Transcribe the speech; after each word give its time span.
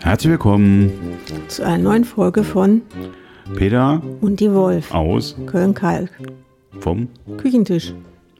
Herzlich 0.00 0.32
willkommen, 0.32 0.90
zu 1.48 1.64
einer 1.64 1.78
neuen 1.78 2.04
Folge 2.04 2.44
von 2.44 2.82
Peter 3.56 4.02
Und 4.20 4.40
die 4.40 4.52
Wolf, 4.52 4.92
aus 4.92 5.36
Köln-Kalk, 5.46 6.10
vom. 6.80 7.08
Küchentisch 7.38 7.94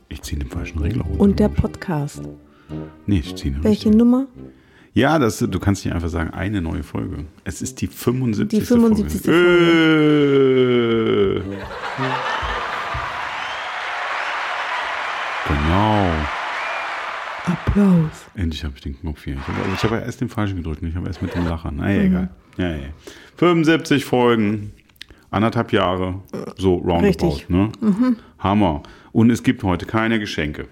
Ich 0.09 0.21
ziehe 0.23 0.39
den 0.39 0.49
falschen 0.51 0.81
Regler 0.81 1.05
runter. 1.05 1.21
und 1.21 1.39
der 1.39 1.49
Podcast. 1.49 2.23
Nee, 3.07 3.21
ich 3.21 3.35
ziehe 3.37 3.55
den 3.55 3.65
Welche 3.65 3.91
Nummer? 3.91 4.27
Ja, 4.93 5.19
das, 5.21 5.39
du 5.39 5.59
kannst 5.61 5.85
nicht 5.85 5.95
einfach 5.95 6.09
sagen, 6.09 6.31
eine 6.31 6.61
neue 6.61 6.83
Folge. 6.83 7.25
Es 7.45 7.63
ist 7.63 7.81
die 7.81 7.87
75. 7.87 8.59
Die 8.59 8.65
75. 8.65 9.23
Folge. 9.23 9.39
Äh. 11.37 11.43
Genau. 15.49 16.07
Applaus. 17.45 18.11
Endlich 18.35 18.65
habe 18.65 18.75
ich 18.77 18.83
den 18.83 18.99
Knopf 18.99 19.25
hier. 19.25 19.35
Ich 19.35 19.47
habe, 19.47 19.59
ich 19.75 19.83
habe 19.85 19.95
ja 19.97 20.03
erst 20.03 20.21
den 20.21 20.29
falschen 20.29 20.57
gedrückt. 20.57 20.83
Ich 20.83 20.95
habe 20.95 21.07
erst 21.07 21.23
mit 21.23 21.35
dem 21.35 21.47
Lacher. 21.47 21.71
Naja, 21.71 22.03
egal. 22.03 22.31
Ja, 22.57 22.71
ja. 22.71 22.89
75 23.37 24.05
Folgen. 24.05 24.73
Anderthalb 25.31 25.73
Jahre. 25.73 26.21
So 26.57 26.75
roundabout. 26.75 27.29
Richtig. 27.29 27.49
Ne? 27.49 27.71
Hammer. 28.41 28.83
Und 29.13 29.31
es 29.31 29.45
gibt 29.45 29.63
heute 29.63 29.87
keine 29.87 30.19
Geschenke. 30.19 30.67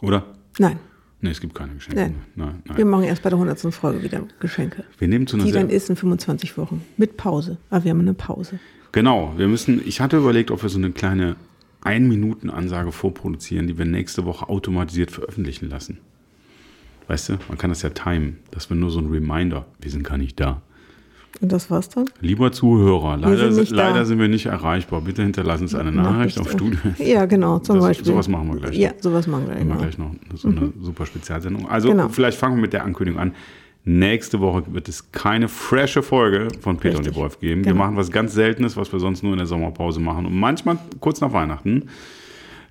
Oder? 0.00 0.24
Nein, 0.58 0.78
Nee, 1.20 1.30
es 1.30 1.40
gibt 1.40 1.54
keine 1.54 1.74
Geschenke. 1.74 2.00
Nein. 2.00 2.14
nein, 2.34 2.62
nein. 2.66 2.76
wir 2.76 2.84
machen 2.84 3.04
erst 3.04 3.22
bei 3.22 3.30
der 3.30 3.38
100. 3.38 3.72
Folge 3.74 4.02
wieder 4.02 4.22
Geschenke. 4.40 4.84
Wir 4.98 5.08
nehmen 5.08 5.26
zu 5.26 5.36
einer 5.36 5.46
Die 5.46 5.52
dann 5.52 5.70
ist 5.70 5.88
in 5.88 5.96
25 5.96 6.58
Wochen. 6.58 6.84
Mit 6.96 7.16
Pause. 7.16 7.56
Aber 7.70 7.84
wir 7.84 7.90
haben 7.92 8.00
eine 8.00 8.14
Pause. 8.14 8.58
Genau, 8.92 9.32
wir 9.36 9.48
müssen, 9.48 9.80
ich 9.86 10.00
hatte 10.00 10.18
überlegt, 10.18 10.50
ob 10.50 10.62
wir 10.62 10.68
so 10.68 10.78
eine 10.78 10.92
kleine 10.92 11.36
Ein-Minuten-Ansage 11.80 12.92
vorproduzieren, 12.92 13.66
die 13.66 13.78
wir 13.78 13.86
nächste 13.86 14.24
Woche 14.24 14.48
automatisiert 14.48 15.10
veröffentlichen 15.10 15.68
lassen. 15.68 15.98
Weißt 17.08 17.30
du, 17.30 17.38
man 17.48 17.58
kann 17.58 17.70
das 17.70 17.82
ja 17.82 17.90
timen. 17.90 18.38
Das 18.50 18.70
wäre 18.70 18.78
nur 18.78 18.90
so 18.90 19.00
ein 19.00 19.10
Reminder. 19.10 19.66
Wir 19.80 19.90
sind 19.90 20.04
gar 20.04 20.16
nicht 20.16 20.38
da. 20.40 20.62
Und 21.40 21.50
das 21.52 21.70
war's 21.70 21.88
dann? 21.88 22.04
Lieber 22.20 22.52
Zuhörer, 22.52 23.16
leider, 23.16 23.52
sind 23.52 23.70
leider 23.70 24.04
sind 24.06 24.18
wir 24.20 24.28
nicht 24.28 24.46
erreichbar. 24.46 25.00
Bitte 25.00 25.22
hinterlassen 25.22 25.64
uns 25.64 25.74
eine 25.74 25.90
Nachricht 25.92 26.38
auf 26.38 26.50
Studio. 26.50 26.78
Ja, 26.98 27.26
genau, 27.26 27.58
zum 27.58 27.76
Das- 27.76 27.84
Beispiel. 27.86 28.06
sowas 28.06 28.28
machen 28.28 28.48
wir 28.52 28.60
gleich 28.60 28.76
Ja, 28.78 28.92
sowas 29.00 29.26
machen 29.26 29.48
wir 29.48 29.54
Haben 29.56 29.68
wir 29.68 29.76
gleich. 29.76 29.96
gleich 29.96 29.98
noch 29.98 30.12
so 30.36 30.48
eine 30.48 30.72
super 30.80 31.06
Spezialsendung. 31.06 31.68
Also 31.68 31.88
Genau. 31.88 32.08
vielleicht 32.08 32.38
fangen 32.38 32.56
wir 32.56 32.62
mit 32.62 32.72
der 32.72 32.84
Ankündigung 32.84 33.20
an. 33.20 33.32
Nächste 33.86 34.40
Woche 34.40 34.62
wird 34.72 34.88
es 34.88 35.12
keine 35.12 35.48
frische 35.48 36.02
Folge 36.02 36.48
von 36.60 36.78
Peter 36.78 36.94
und 36.96 37.00
Richtig. 37.00 37.14
die 37.14 37.20
Wolf 37.20 37.38
geben. 37.40 37.64
Wir 37.64 37.72
Genau. 37.72 37.84
machen 37.84 37.96
was 37.96 38.10
ganz 38.10 38.32
Seltenes, 38.32 38.76
was 38.78 38.90
wir 38.92 38.98
sonst 39.00 39.22
nur 39.22 39.32
in 39.32 39.38
der 39.38 39.46
Sommerpause 39.46 40.00
machen. 40.00 40.24
Und 40.26 40.34
manchmal 40.38 40.78
kurz 41.00 41.20
nach 41.20 41.32
Weihnachten. 41.34 41.84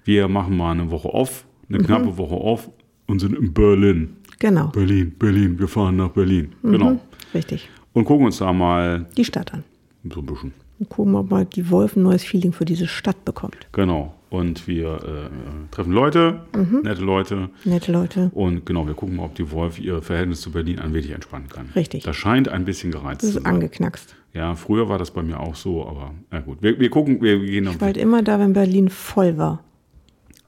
Wir 0.05 0.27
machen 0.27 0.57
mal 0.57 0.71
eine 0.71 0.89
Woche 0.89 1.13
off, 1.13 1.45
eine 1.69 1.79
Mhm. 1.79 1.83
knappe 1.85 2.17
Woche 2.17 2.35
off 2.35 2.69
und 3.07 3.19
sind 3.19 3.37
in 3.37 3.53
Berlin. 3.53 4.15
Genau, 4.39 4.67
Berlin, 4.69 5.13
Berlin, 5.19 5.59
wir 5.59 5.67
fahren 5.67 5.97
nach 5.97 6.09
Berlin. 6.09 6.53
Mhm. 6.63 6.71
Genau. 6.71 6.99
richtig. 7.35 7.69
Und 7.93 8.05
gucken 8.05 8.25
uns 8.25 8.37
da 8.37 8.51
mal 8.53 9.05
Die 9.17 9.25
Stadt 9.25 9.53
an. 9.53 9.63
so 10.11 10.19
ein 10.19 10.25
bisschen. 10.25 10.53
Und 10.79 10.89
gucken, 10.89 11.15
ob 11.15 11.29
mal 11.29 11.45
die 11.45 11.69
Wolf 11.69 11.95
ein 11.95 12.03
neues 12.03 12.23
Feeling 12.23 12.51
für 12.51 12.65
diese 12.65 12.87
Stadt 12.87 13.23
bekommt. 13.25 13.55
Genau. 13.71 14.13
Und 14.31 14.67
wir 14.67 14.95
äh, 14.95 15.29
treffen 15.69 15.93
Leute, 15.93 16.41
Mhm. 16.55 16.81
nette 16.83 17.01
Leute. 17.03 17.49
Nette 17.65 17.91
Leute. 17.91 18.31
Und 18.33 18.65
genau, 18.65 18.87
wir 18.87 18.95
gucken 18.95 19.17
mal, 19.17 19.25
ob 19.25 19.35
die 19.35 19.51
Wolf 19.51 19.79
ihr 19.79 20.01
Verhältnis 20.01 20.41
zu 20.41 20.51
Berlin 20.51 20.79
ein 20.79 20.91
wenig 20.93 21.11
entspannen 21.11 21.47
kann. 21.49 21.69
Richtig. 21.75 22.03
Das 22.03 22.15
scheint 22.15 22.49
ein 22.49 22.65
bisschen 22.65 22.91
gereizt 22.91 23.21
Das 23.21 23.33
zu 23.33 23.37
ist 23.37 23.43
sein. 23.43 23.53
angeknackst. 23.53 24.15
Ja, 24.33 24.55
früher 24.55 24.89
war 24.89 24.97
das 24.97 25.11
bei 25.11 25.21
mir 25.21 25.39
auch 25.39 25.53
so, 25.53 25.87
aber 25.87 26.11
na 26.31 26.39
gut. 26.39 26.57
Wir, 26.63 26.79
wir 26.79 26.89
gucken, 26.89 27.21
wir 27.21 27.37
gehen 27.39 27.67
Ich 27.67 27.79
war 27.79 27.85
halt 27.87 27.97
immer 27.97 28.23
da, 28.23 28.39
wenn 28.39 28.53
Berlin 28.53 28.89
voll 28.89 29.37
war. 29.37 29.63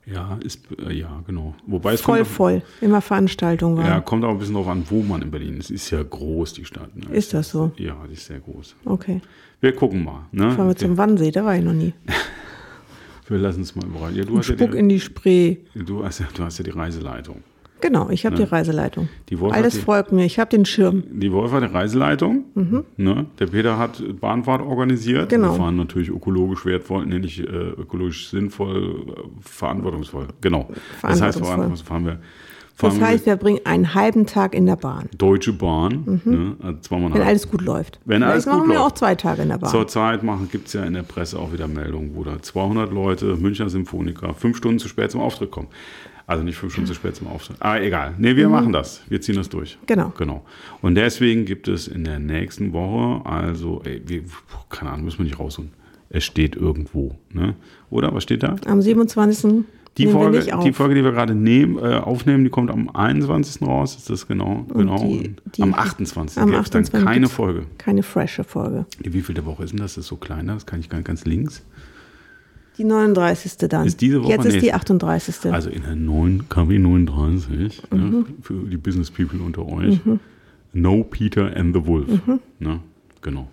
Ja, 0.06 0.38
ist, 0.44 0.62
äh, 0.86 0.94
ja, 0.94 1.24
genau. 1.26 1.56
Wobei 1.66 1.94
es 1.94 2.02
Voll, 2.02 2.20
kommt, 2.20 2.30
voll. 2.30 2.62
Immer 2.82 3.02
Veranstaltungen 3.02 3.78
Ja, 3.78 3.92
waren. 3.94 4.06
kommt 4.06 4.24
auch 4.24 4.30
ein 4.32 4.38
bisschen 4.38 4.54
darauf 4.54 4.70
an, 4.70 4.84
wo 4.90 5.02
man 5.02 5.22
in 5.24 5.32
Berlin 5.32 5.58
ist. 5.58 5.72
Ist 5.72 5.90
ja 5.90 6.04
groß, 6.04 6.54
die 6.54 6.66
Stadt. 6.66 6.96
Ne? 6.96 7.16
Ist 7.16 7.34
das 7.34 7.50
so? 7.50 7.72
Ja, 7.78 7.96
die 8.08 8.14
ist 8.14 8.26
sehr 8.26 8.40
groß. 8.40 8.76
Okay. 8.86 9.22
Wir 9.62 9.74
gucken 9.74 10.04
mal. 10.04 10.26
Ne? 10.32 10.52
Fahren 10.52 10.68
wir 10.68 10.76
zum 10.76 10.98
Wannsee, 10.98 11.32
da 11.32 11.44
war 11.44 11.56
ich 11.56 11.64
noch 11.64 11.74
nie. 11.74 11.94
wir 13.28 13.38
lassen 13.40 13.62
es 13.62 13.76
mal 13.76 13.86
überall. 13.86 14.16
Ja, 14.16 14.24
du, 14.26 14.38
hast 14.38 14.50
ja 14.50 14.56
Spuck 14.56 14.72
die, 14.74 14.78
in 14.78 14.90
die 14.90 15.00
Spree. 15.00 15.58
du, 15.74 16.04
hast 16.06 16.20
ja, 16.20 16.28
du 16.36 16.44
hast 16.44 16.60
ja 16.60 16.64
die 16.64 16.72
Reiseleitung. 16.72 17.44
Genau, 17.82 18.10
ich 18.10 18.26
habe 18.26 18.36
die 18.36 18.44
Reiseleitung. 18.44 19.10
Die 19.30 19.38
Alles 19.38 19.76
die- 19.76 19.82
folgt 19.82 20.12
mir, 20.12 20.26
ich 20.26 20.40
habe 20.40 20.50
den 20.50 20.66
Schirm. 20.66 21.04
Die 21.12 21.32
Wolf 21.32 21.52
hat 21.52 21.64
die 21.64 21.68
Reiseleitung. 21.68 22.46
Ne? 22.98 23.26
Der 23.38 23.48
Peter 23.48 23.78
hat 23.78 24.02
Bahnfahrt 24.20 24.62
organisiert. 24.62 25.26
Mhm. 25.26 25.36
Genau. 25.36 25.52
Wir 25.54 25.58
fahren 25.58 25.76
natürlich 25.76 26.10
ökologisch 26.10 26.66
wertvoll, 26.66 27.06
nicht 27.06 27.40
äh, 27.40 27.44
ökologisch 27.44 28.30
sinnvoll, 28.30 29.06
äh, 29.08 29.14
verantwortungsvoll. 29.42 30.28
Genau. 30.42 30.68
Das 31.02 31.22
heißt, 31.22 31.38
Verantwortungsvoll. 31.40 31.46
verantwortungsvoll 31.46 31.88
fahren 31.88 32.06
wir, 32.06 32.20
Das 32.78 33.00
wir 33.00 33.06
heißt, 33.08 33.26
wir 33.26 33.36
bringen 33.38 33.60
einen 33.64 33.94
halben 33.94 34.26
Tag 34.26 34.54
in 34.54 34.66
der 34.66 34.76
Bahn, 34.76 35.10
Deutsche 35.18 35.54
Bahn. 35.54 36.22
Ne? 36.26 36.56
Also 36.62 36.92
wenn 36.92 37.10
nach- 37.10 37.26
alles 37.26 37.50
gut 37.50 37.62
läuft. 37.62 38.00
Wenn 38.06 38.22
alles 38.22 38.44
Vielleicht 38.44 38.46
gut 38.46 38.54
machen 38.68 38.70
wir 38.70 38.80
läuft. 38.80 38.92
auch 38.92 38.96
zwei 38.96 39.16
Tage 39.16 39.42
in 39.44 39.50
der 39.50 39.58
Bahn. 39.58 39.70
Zurzeit 39.72 40.22
gibt 40.52 40.68
es 40.68 40.74
ja 40.74 40.84
in 40.84 40.94
der 40.94 41.04
Presse 41.04 41.40
auch 41.40 41.54
wieder 41.54 41.68
Meldungen, 41.68 42.16
wo 42.16 42.24
da 42.24 42.42
200 42.42 42.92
Leute, 42.92 43.36
Münchner 43.38 43.70
Symphoniker, 43.70 44.34
fünf 44.34 44.58
Stunden 44.58 44.80
zu 44.80 44.88
spät 44.90 45.12
zum 45.12 45.22
Auftritt 45.22 45.52
kommen. 45.52 45.68
Also 46.28 46.44
nicht 46.44 46.58
fünf 46.58 46.74
Stunden 46.74 46.88
zu 46.88 46.96
spät 46.96 47.16
zum 47.16 47.28
Auftritt. 47.28 47.58
Ah, 47.60 47.78
egal. 47.78 48.16
Nee, 48.18 48.36
wir 48.36 48.50
machen 48.50 48.74
das. 48.74 49.02
Wir 49.08 49.22
ziehen 49.22 49.36
das 49.36 49.48
durch. 49.48 49.78
Mhm. 49.82 49.86
Genau. 49.86 50.14
Genau. 50.18 50.44
Und 50.82 50.96
deswegen 50.96 51.46
gibt 51.46 51.68
es 51.68 51.88
in 51.88 52.04
der 52.04 52.20
nächsten 52.20 52.74
Woche, 52.74 53.24
also, 53.30 53.82
ey, 53.86 54.02
wir, 54.06 54.24
keine 54.70 54.92
Ahnung, 54.92 55.06
müssen 55.06 55.20
wir 55.20 55.26
nicht 55.26 55.40
rausholen. 55.40 55.72
Es 56.10 56.24
steht 56.24 56.56
irgendwo. 56.56 57.16
Ne? 57.32 57.56
Oder? 57.92 58.14
Was 58.14 58.24
steht 58.24 58.42
da? 58.44 58.56
Am 58.66 58.82
27. 58.82 59.66
Die 59.98 60.08
Folge, 60.08 60.46
die 60.64 60.74
Folge, 60.74 60.96
die 60.96 61.04
wir 61.04 61.12
gerade 61.14 61.34
nehmen, 61.36 61.78
äh, 61.78 61.96
aufnehmen, 62.00 62.44
die 62.44 62.50
kommt 62.50 62.70
am 62.70 62.90
21. 62.94 63.66
raus. 63.66 63.96
Ist 63.96 64.10
das 64.10 64.28
genau? 64.28 64.66
genau. 64.74 64.98
die- 64.98 65.30
Und 65.46 65.58
die- 65.58 65.62
am 65.62 65.74
28. 65.74 66.38
am 66.42 66.52
gibt 66.52 66.64
es 66.64 66.70
dann 66.70 66.82
28. 66.84 67.06
keine 67.06 67.30
Folge. 67.30 67.64
Keine 67.78 68.04
frische 68.04 68.44
Folge. 68.44 68.86
Die 69.04 69.14
wievielte 69.14 69.46
Woche 69.46 69.64
ist 69.64 69.72
denn 69.72 69.80
das? 69.80 69.96
Das 69.96 70.04
ist 70.04 70.08
so 70.10 70.18
klein, 70.18 70.48
das 70.48 70.66
kann 70.66 70.80
ich 70.82 70.90
gar 70.90 70.98
nicht 70.98 71.08
ganz 71.08 71.24
links. 71.24 71.64
Die 72.78 72.84
39. 72.84 73.70
dann. 73.70 73.88
Ist 73.88 74.02
diese 74.02 74.22
Woche 74.22 74.32
Jetzt 74.34 74.46
ist 74.46 74.54
die 74.56 74.60
nächste. 74.64 74.76
38. 74.76 75.54
Also 75.54 75.70
in 75.70 75.84
der 75.84 75.96
neuen 75.96 76.50
KW 76.50 76.78
39, 76.78 77.84
ne, 77.92 77.98
Mhm. 77.98 78.26
für 78.42 78.54
die 78.70 78.76
Business 78.76 79.10
People 79.10 79.40
unter 79.40 79.66
euch. 79.66 80.02
No 80.74 81.06
Peter 81.06 81.56
and 81.56 81.74
the 81.74 81.86
Wolf. 81.88 82.08
Mhm. 82.28 82.40
Ne? 82.60 82.80
Genau. 83.22 83.48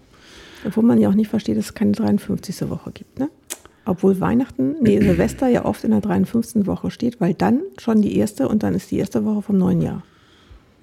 Obwohl 0.66 0.82
man 0.82 0.98
ja 0.98 1.08
auch 1.08 1.14
nicht 1.14 1.28
versteht, 1.28 1.56
dass 1.56 1.66
es 1.66 1.74
keine 1.74 1.92
53. 1.92 2.68
Woche 2.68 2.90
gibt, 2.90 3.20
ne? 3.20 3.28
Obwohl 3.84 4.20
Weihnachten, 4.20 4.76
nee, 4.80 5.00
Silvester 5.00 5.48
ja 5.48 5.64
oft 5.64 5.82
in 5.84 5.90
der 5.90 6.00
53. 6.00 6.66
Woche 6.66 6.90
steht, 6.90 7.20
weil 7.20 7.34
dann 7.34 7.60
schon 7.78 8.00
die 8.00 8.16
erste 8.16 8.48
und 8.48 8.62
dann 8.62 8.74
ist 8.74 8.90
die 8.90 8.98
erste 8.98 9.24
Woche 9.24 9.42
vom 9.42 9.58
neuen 9.58 9.82
Jahr. 9.82 10.02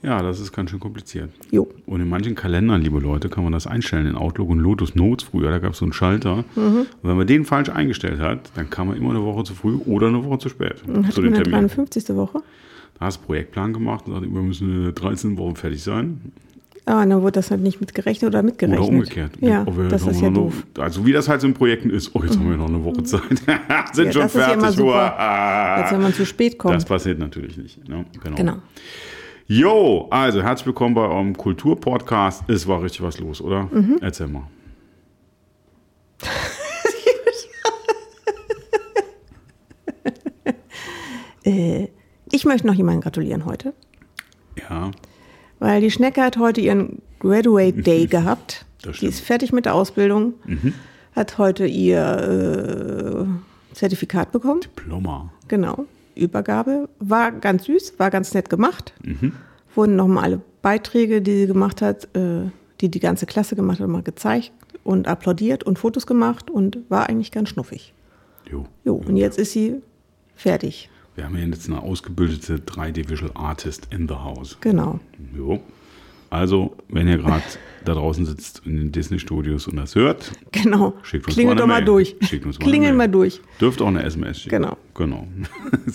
Ja, 0.02 0.22
das 0.22 0.40
ist 0.40 0.54
ganz 0.54 0.70
schön 0.70 0.80
kompliziert. 0.80 1.30
Jo. 1.52 1.68
Und 1.86 2.00
in 2.00 2.08
manchen 2.08 2.34
Kalendern, 2.34 2.82
liebe 2.82 3.00
Leute, 3.00 3.28
kann 3.28 3.44
man 3.44 3.52
das 3.52 3.68
einstellen. 3.68 4.06
In 4.06 4.16
Outlook 4.16 4.50
und 4.50 4.60
Lotus 4.60 4.96
Notes 4.96 5.28
früher, 5.28 5.50
da 5.52 5.60
gab 5.60 5.74
es 5.74 5.80
so 5.80 5.86
einen 5.86 5.94
Schalter. 5.94 6.46
Mhm. 6.56 6.86
Und 7.02 7.04
wenn 7.04 7.18
man 7.18 7.28
den 7.28 7.44
falsch 7.44 7.70
eingestellt 7.70 8.20
hat, 8.20 8.52
dann 8.56 8.70
kam 8.70 8.88
man 8.88 8.98
immer 8.98 9.10
eine 9.10 9.24
Woche 9.24 9.44
zu 9.44 9.54
früh 9.56 9.76
oder 9.86 10.08
eine 10.08 10.24
Woche 10.24 10.40
zu 10.40 10.50
spät 10.50 10.84
Und 10.88 11.04
zu 11.04 11.08
hatte 11.08 11.22
den 11.22 11.32
man 11.32 11.34
eine 11.34 11.44
Terminen. 11.44 11.68
53. 11.68 12.16
Woche? 12.16 12.42
Da 12.98 13.06
hast 13.06 13.18
du 13.18 13.20
einen 13.22 13.28
Projektplan 13.28 13.74
gemacht 13.74 14.08
und 14.08 14.14
sagst, 14.14 14.34
wir 14.34 14.42
müssen 14.42 14.70
in 14.74 14.84
der 14.84 14.92
13. 14.94 15.38
Woche 15.38 15.56
fertig 15.56 15.84
sein. 15.84 16.32
Ah, 16.86 17.06
dann 17.06 17.22
wurde 17.22 17.34
das 17.34 17.52
halt 17.52 17.62
nicht 17.62 17.80
mitgerechnet 17.80 18.30
oder 18.30 18.42
mitgerechnet. 18.42 18.80
Oder 18.82 18.90
umgekehrt. 18.90 19.32
Ja, 19.42 19.64
Oh, 19.68 19.78
wir 19.78 19.90
das 19.90 20.08
ist 20.08 20.22
ja 20.22 20.30
noch- 20.30 20.44
doof. 20.46 20.64
Also 20.80 21.06
wie 21.06 21.12
das 21.12 21.28
halt 21.30 21.42
so 21.42 21.48
in 21.48 21.54
Projekten 21.54 21.90
ist. 21.92 22.16
Oh, 22.16 22.24
jetzt 22.24 22.38
haben 22.38 22.50
wir 22.50 22.58
noch 22.58 22.68
eine 22.68 22.84
Woche 22.84 23.04
Zeit. 23.04 23.22
Sind 23.94 24.08
Ja, 24.08 24.12
schon 24.12 24.22
das 24.24 24.36
ist 24.36 24.42
ja 24.42 24.54
immer 24.54 24.62
fertig. 24.62 24.78
super. 24.78 25.20
Als 25.20 25.92
wenn 25.92 26.02
man 26.02 26.14
zu 26.14 26.26
spät 26.26 26.58
kommt. 26.58 26.76
Das 26.76 26.86
passiert 26.86 27.20
natürlich 27.20 27.58
nicht. 27.58 27.88
Ne? 27.88 28.06
Genau. 28.24 28.36
genau. 28.36 28.56
Jo, 29.48 30.08
also 30.10 30.42
herzlich 30.42 30.68
willkommen 30.68 30.96
bei 30.96 31.02
eurem 31.08 31.36
Kulturpodcast. 31.36 32.44
Es 32.50 32.68
war 32.68 32.82
richtig 32.84 33.02
was 33.04 33.20
los, 33.20 33.42
oder? 33.42 33.64
Mhm. 33.72 33.98
Erzähl 34.02 34.28
mal. 34.28 34.44
Äh, 41.46 41.88
ich 42.32 42.46
möchte 42.46 42.68
noch 42.68 42.74
jemanden 42.74 43.02
gratulieren 43.02 43.46
heute, 43.46 43.74
Ja, 44.70 44.92
weil 45.60 45.82
die 45.82 45.92
Schnecke 45.92 46.22
hat 46.22 46.38
heute 46.38 46.62
ihren 46.62 47.02
Graduate 47.20 47.82
Day 47.82 48.06
gehabt. 48.08 48.66
Das 48.82 48.98
Die. 49.00 49.06
Mhm. 49.06 49.10
ist 49.10 49.20
fertig 49.22 49.52
mit 49.52 49.66
der 49.66 49.76
Ausbildung, 49.76 50.34
hat 51.16 51.38
heute 51.38 51.66
ihr 51.66 53.28
äh, 53.72 53.76
Zertifikat 53.76 54.32
bekommen. 54.32 54.62
Plommer. 54.76 55.32
Genau. 55.48 55.86
Übergabe. 56.16 56.90
War 57.00 57.32
ganz 57.32 57.66
süß, 57.66 57.94
war 57.98 58.10
ganz 58.10 58.34
nett 58.34 58.50
gemacht. 58.50 58.94
Mhm. 59.04 59.34
Wurden 59.76 59.96
nochmal 59.96 60.24
alle 60.26 60.42
Beiträge, 60.62 61.22
die 61.22 61.36
sie 61.42 61.48
gemacht 61.48 61.82
hat, 61.82 62.06
äh, 62.16 62.50
die 62.82 62.90
die 62.90 63.00
ganze 63.00 63.26
Klasse 63.26 63.56
gemacht 63.56 63.80
hat, 63.80 63.88
mal 63.88 64.02
gezeigt 64.04 64.52
und 64.84 65.08
applaudiert 65.08 65.64
und 65.64 65.78
Fotos 65.80 66.08
gemacht 66.08 66.50
und 66.50 66.78
war 66.90 67.08
eigentlich 67.10 67.32
ganz 67.32 67.50
schnuffig. 67.50 67.94
Jo. 68.50 68.66
Jo, 68.84 68.96
und 68.96 69.16
jetzt 69.18 69.38
ist 69.38 69.52
sie 69.52 69.76
fertig. 70.36 70.90
Wir 71.20 71.26
haben 71.26 71.36
ja 71.38 71.44
jetzt 71.44 71.68
eine 71.68 71.82
ausgebildete 71.82 72.60
3D 72.60 73.10
Visual 73.10 73.32
Artist 73.34 73.90
in 73.94 74.08
the 74.08 74.14
house. 74.14 74.58
Genau. 74.62 75.02
Jo. 75.38 75.60
Also, 76.30 76.78
wenn 76.88 77.10
ihr 77.10 77.18
gerade 77.18 77.44
da 77.84 77.94
draußen 77.94 78.26
sitzt 78.26 78.62
in 78.66 78.78
den 78.78 78.92
Disney-Studios 78.94 79.68
und 79.68 79.76
das 79.76 79.96
hört, 79.96 80.32
Genau. 80.54 80.94
schickt 81.04 81.26
uns 81.26 81.36
Klingelt 81.36 81.58
mal 81.58 81.62
doch 81.62 81.68
mal 81.68 81.76
Mail. 81.80 81.86
durch. 81.86 82.16
Schickt 82.22 82.46
uns 82.46 82.58
mal 82.58 82.66
Klingelt 82.66 82.96
mal 82.96 83.10
durch. 83.10 83.42
dürft 83.60 83.82
auch 83.82 83.88
eine 83.88 84.04
SMS 84.04 84.40
schicken. 84.40 84.62
Genau. 84.62 84.78
Genau. 84.96 85.28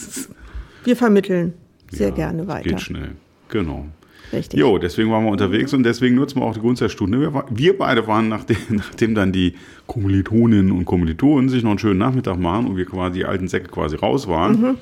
Wir 0.85 0.95
vermitteln 0.95 1.55
sehr 1.91 2.11
Ja, 2.11 2.15
gerne 2.15 2.47
weiter. 2.47 2.69
Geht 2.69 2.83
schnell. 2.83 3.13
Genau. 3.49 3.87
Richtig. 4.31 4.61
Jo, 4.61 4.77
deswegen 4.77 5.11
waren 5.11 5.25
wir 5.25 5.31
unterwegs 5.31 5.73
und 5.73 5.85
deswegen 5.85 6.17
nutzen 6.17 6.41
wir 6.41 6.45
auch 6.45 6.55
die 6.55 6.61
Gunst 6.61 6.83
der 6.83 6.89
Stunde. 6.91 7.19
Wir, 7.21 7.33
war- 7.33 7.47
wir 7.49 7.79
beide 7.79 8.07
waren, 8.07 8.29
nachdem, 8.29 8.57
nachdem 8.69 9.15
dann 9.15 9.33
die 9.33 9.55
Kommilitoninnen 9.87 10.71
und 10.73 10.85
Kommilitonen 10.85 11.49
sich 11.49 11.63
noch 11.63 11.71
einen 11.71 11.79
schönen 11.79 11.99
Nachmittag 11.99 12.39
machen 12.39 12.67
und 12.67 12.77
wir 12.77 12.85
quasi 12.85 13.21
die 13.21 13.25
alten 13.25 13.49
Säcke 13.49 13.69
quasi 13.69 13.97
raus 13.97 14.29
waren, 14.29 14.61
Mhm. 14.61 14.75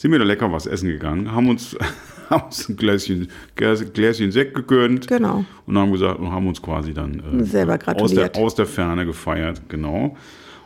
Sind 0.00 0.12
wir 0.12 0.18
da 0.18 0.24
lecker 0.24 0.50
was 0.50 0.64
essen 0.66 0.88
gegangen, 0.88 1.30
haben 1.30 1.50
uns, 1.50 1.76
haben 2.30 2.44
uns 2.44 2.66
ein 2.70 2.76
Gläschen, 2.76 3.28
Gläschen, 3.54 4.32
Sekt 4.32 4.54
gegönnt 4.54 5.06
Genau. 5.08 5.44
und 5.66 5.76
haben 5.76 5.92
gesagt 5.92 6.18
und 6.18 6.32
haben 6.32 6.46
uns 6.48 6.62
quasi 6.62 6.94
dann 6.94 7.20
äh, 7.40 7.44
Selber 7.44 7.78
aus, 7.96 8.14
der, 8.14 8.34
aus 8.34 8.54
der 8.54 8.64
Ferne 8.64 9.04
gefeiert, 9.04 9.60
genau. 9.68 10.16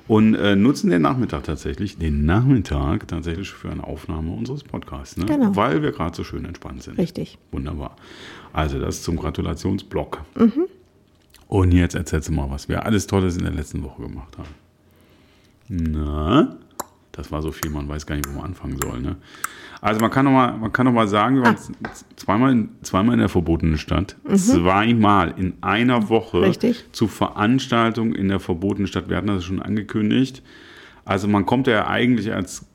Und 0.07 0.37
äh, 0.37 0.55
nutzen 0.55 0.91
den 0.91 1.03
Nachmittag 1.03 1.43
tatsächlich, 1.43 1.99
den 1.99 2.27
Nachmittag 2.27 3.09
tatsächlich 3.09 3.51
für 3.51 3.71
eine 3.73 3.83
Aufnahme 3.83 4.31
unseres 4.31 4.63
Podcasts, 4.63 5.17
ne? 5.17 5.25
Genau. 5.25 5.57
weil 5.57 5.83
wir 5.83 5.91
gerade 5.91 6.15
so 6.15 6.23
schön 6.23 6.45
entspannt 6.45 6.85
sind. 6.85 6.97
Richtig. 6.97 7.37
Wunderbar. 7.51 7.97
Also 8.53 8.79
das 8.79 9.03
zum 9.03 9.17
Gratulationsblock. 9.17 10.21
Mhm. 10.37 10.67
Und 11.49 11.73
jetzt 11.73 11.97
erzählst 11.97 12.29
du 12.29 12.33
mal, 12.35 12.49
was 12.51 12.69
wir 12.69 12.87
alles 12.87 13.09
Tolles 13.09 13.37
in 13.37 13.43
der 13.43 13.53
letzten 13.53 13.83
Woche 13.83 14.03
gemacht 14.03 14.39
haben. 14.39 14.55
Na, 15.69 16.57
das 17.17 17.31
war 17.33 17.43
so 17.43 17.51
viel, 17.53 17.71
man 17.71 17.89
weiß 17.89 18.07
gar 18.07 18.17
nicht, 18.17 18.29
wo 18.29 18.37
man 18.39 18.47
anfangen 18.51 18.77
soll. 18.83 19.01
Ne? 19.01 19.17
Also 19.81 20.01
man 20.01 20.11
kann 20.11 20.25
noch 20.25 20.33
mal, 20.33 20.57
man 20.57 20.73
kann 20.73 20.87
noch 20.87 20.93
mal 20.93 21.07
sagen, 21.09 21.37
wir 21.37 21.43
waren 21.43 21.57
z- 21.57 21.75
zweimal, 22.17 22.53
in, 22.53 22.69
zweimal 22.83 23.15
in 23.15 23.21
der 23.21 23.29
verbotenen 23.29 23.79
Stadt, 23.79 24.17
zweimal 24.37 25.35
in 25.37 25.55
einer 25.61 26.09
Woche 26.09 26.39
Mhm. 26.39 26.45
Richtig. 26.45 26.85
zu 26.93 27.07
Veranstaltungen 27.07 28.15
in 28.15 28.29
der 28.29 28.41
verbotenen 28.41 28.87
Stadt. 28.87 29.09
Wir 29.09 29.17
hatten 29.17 29.27
das 29.29 29.45
schon 29.45 29.61
angekündigt. 29.63 30.43
Also 31.05 31.29
man 31.29 31.45
kommt 31.47 31.67
ja 31.67 31.87
eigentlich 31.87 32.33
als 32.33 32.67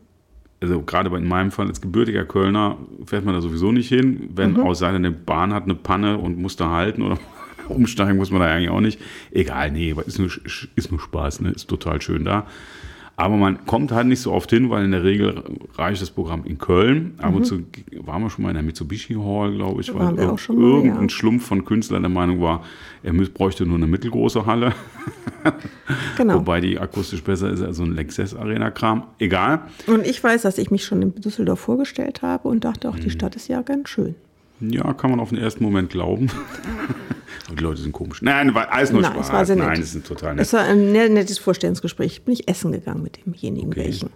also 0.62 0.82
gerade 0.82 1.10
in 1.16 1.26
meinem 1.26 1.52
Fall 1.52 1.68
als 1.68 1.80
gebürtiger 1.80 2.26
Kölner 2.26 2.78
fährt 3.06 3.24
man 3.24 3.34
da 3.34 3.40
sowieso 3.40 3.72
nicht 3.72 3.88
hin. 3.88 4.30
Wenn 4.36 4.54
Mhm. 4.54 4.60
aus 4.60 4.80
seiner 4.80 5.10
Bahn 5.10 5.54
hat 5.54 5.64
eine 5.64 5.74
Panne 5.76 6.18
und 6.18 6.38
muss 6.38 6.58
da 6.58 6.70
halten 6.70 7.02
oder 7.02 7.18
umsteigen 7.70 8.18
muss 8.18 8.30
man 8.30 8.42
da 8.42 8.48
eigentlich 8.48 8.70
auch 8.70 8.82
nicht. 8.82 9.00
Egal, 9.32 9.72
nee, 9.72 9.92
aber 9.94 10.06
ist 10.06 10.20
nur, 10.20 10.30
ist 10.76 10.92
nur 10.92 11.00
Spaß, 11.00 11.40
ne? 11.42 11.52
ist 11.52 11.70
total 11.70 12.02
schön 12.02 12.26
da. 12.26 12.46
Aber 13.20 13.36
man 13.36 13.66
kommt 13.66 13.92
halt 13.92 14.08
nicht 14.08 14.22
so 14.22 14.32
oft 14.32 14.50
hin, 14.50 14.70
weil 14.70 14.86
in 14.86 14.92
der 14.92 15.04
Regel 15.04 15.44
reicht 15.76 16.02
das 16.02 16.10
Programm 16.10 16.46
in 16.46 16.58
Köln. 16.58 17.16
Ab 17.18 17.36
und 17.36 17.44
zu 17.46 17.64
waren 18.06 18.22
wir 18.22 18.30
schon 18.30 18.44
mal 18.44 18.50
in 18.50 18.54
der 18.56 18.64
Mitsubishi 18.64 19.16
Hall, 19.16 19.54
glaube 19.56 19.82
ich, 19.82 19.94
weil 19.94 20.14
Mhm. 20.14 20.38
Schon 20.38 20.56
mal, 20.58 20.64
irgendein 20.78 21.02
ja. 21.04 21.10
Schlumpf 21.10 21.46
von 21.46 21.66
Künstlern 21.66 22.02
der 22.02 22.10
Meinung 22.10 22.40
war, 22.42 22.64
er 23.04 23.12
bräuchte 23.14 23.66
nur 23.66 23.76
eine 23.78 23.88
mittelgroße 23.88 24.46
Halle. 24.46 24.74
Genau. 26.18 26.36
Wobei 26.36 26.60
die 26.60 26.78
akustisch 26.78 27.24
besser 27.24 27.50
ist 27.50 27.62
als 27.62 27.78
so 27.78 27.84
ein 27.84 27.94
Lexus 27.96 28.36
Arena-Kram. 28.36 29.04
Egal. 29.20 29.62
Und 29.88 30.06
ich 30.06 30.22
weiß, 30.22 30.42
dass 30.42 30.58
ich 30.58 30.70
mich 30.70 30.84
schon 30.84 31.02
in 31.02 31.16
Düsseldorf 31.16 31.62
vorgestellt 31.62 32.22
habe 32.22 32.48
und 32.50 32.66
dachte 32.66 32.90
auch, 32.90 32.96
Mhm. 32.96 33.02
die 33.02 33.10
Stadt 33.10 33.36
ist 33.38 33.48
ja 33.48 33.62
ganz 33.62 33.88
schön. 33.90 34.16
Ja, 34.62 34.94
kann 34.94 35.12
man 35.12 35.20
auf 35.20 35.30
den 35.30 35.38
ersten 35.38 35.64
Moment 35.64 35.90
glauben. 35.90 36.30
Die 37.52 37.64
Leute 37.64 37.82
sind 37.82 37.94
komisch. 37.94 38.22
Nein, 38.22 38.54
war 38.54 38.72
alles 38.72 38.92
nur 38.92 39.02
Nein, 39.02 39.14
Spaß. 39.14 39.28
es 39.28 39.34
war 39.34 39.46
sehr 39.46 39.56
nett. 39.56 39.66
Nein, 39.68 39.82
es 39.82 39.96
ist 39.96 40.06
total 40.08 40.36
nett. 40.36 40.44
Es 40.46 40.54
war 40.54 40.62
ein 40.66 40.92
ne- 40.92 41.10
nettes 41.10 41.40
Vorstellungsgespräch. 41.40 42.22
Bin 42.24 42.34
ich 42.34 42.48
essen 42.48 42.72
gegangen 42.72 43.02
mit 43.02 43.26
demjenigen 43.26 43.70
Okay. 43.72 43.86
welchen. 43.86 44.10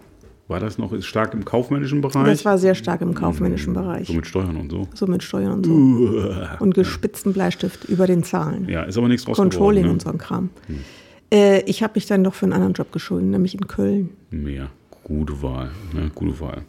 War 0.46 0.60
das 0.60 0.76
noch 0.78 0.92
stark 1.02 1.32
im 1.34 1.44
kaufmännischen 1.44 2.00
Bereich? 2.02 2.26
Das 2.26 2.44
war 2.44 2.58
sehr 2.58 2.74
stark 2.74 3.00
im 3.00 3.14
kaufmännischen 3.14 3.74
so 3.74 3.80
Bereich. 3.80 4.08
mit 4.10 4.26
Steuern 4.26 4.56
und 4.56 4.70
so. 4.70 4.86
So 4.94 5.06
mit 5.06 5.22
Steuern 5.22 5.52
und 5.52 5.66
so. 5.66 5.72
Und 6.60 6.74
gespitzten 6.74 7.32
Bleistift 7.32 7.86
über 7.86 8.06
den 8.06 8.22
Zahlen. 8.24 8.68
Ja, 8.68 8.82
ist 8.82 8.98
aber 8.98 9.08
nichts 9.08 9.24
draus 9.24 9.36
Controlling 9.38 9.84
geworden, 9.84 9.94
und 9.94 10.02
so 10.02 10.10
ein 10.10 10.18
Kram. 10.18 10.50
Äh, 11.32 11.62
ich 11.62 11.82
habe 11.82 11.94
mich 11.96 12.04
dann 12.06 12.22
doch 12.22 12.34
für 12.34 12.44
einen 12.44 12.52
anderen 12.52 12.74
Job 12.74 12.92
geschoben, 12.92 13.30
nämlich 13.30 13.54
in 13.54 13.66
Köln. 13.66 14.10
ne? 14.30 14.38
Mehr. 14.38 14.68
Gute 15.02 15.42
Wahl. 15.42 15.70
Ne? 15.94 16.10
Gute 16.14 16.38
Wahl. 16.40 16.62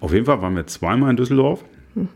Auf 0.00 0.12
jeden 0.14 0.24
Fall 0.26 0.40
waren 0.40 0.54
wir 0.54 0.66
zweimal 0.68 1.10
in 1.10 1.16
Düsseldorf. 1.16 1.64
Mhm. 1.96 2.08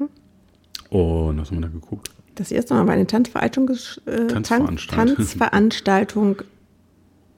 Und 0.99 1.41
was 1.41 1.50
haben 1.50 1.58
wir 1.58 1.62
da 1.62 1.69
geguckt? 1.73 2.11
Das 2.37 2.50
erste 2.52 2.75
Mal 2.75 2.87
war 2.87 2.94
eine 2.94 3.06
Tanzveranstaltung, 3.06 3.76
äh, 4.06 4.26
Tan- 4.29 4.43
Tanzveranstaltung. 4.44 5.17
Tanzveranstaltung 5.17 6.37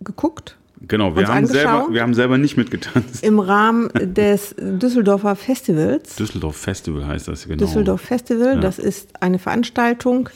geguckt. 0.01 0.57
Genau, 0.89 1.17
wir 1.17 1.27
haben, 1.27 1.47
selber, 1.47 1.87
wir 1.91 2.03
haben 2.03 2.13
selber 2.13 2.37
nicht 2.37 2.57
mitgetanzt. 2.59 3.25
Im 3.25 3.39
Rahmen 3.39 3.89
des 3.95 4.55
Düsseldorfer 4.59 5.35
Festivals. 5.35 6.17
Düsseldorf 6.17 6.57
Festival 6.57 7.07
heißt 7.07 7.29
das 7.29 7.47
genau. 7.47 7.57
Düsseldorf 7.65 8.03
Festival, 8.03 8.55
Ja. 8.57 8.61
das 8.61 8.79
ist 8.79 9.23
eine 9.23 9.39
Veranstaltung 9.39 10.29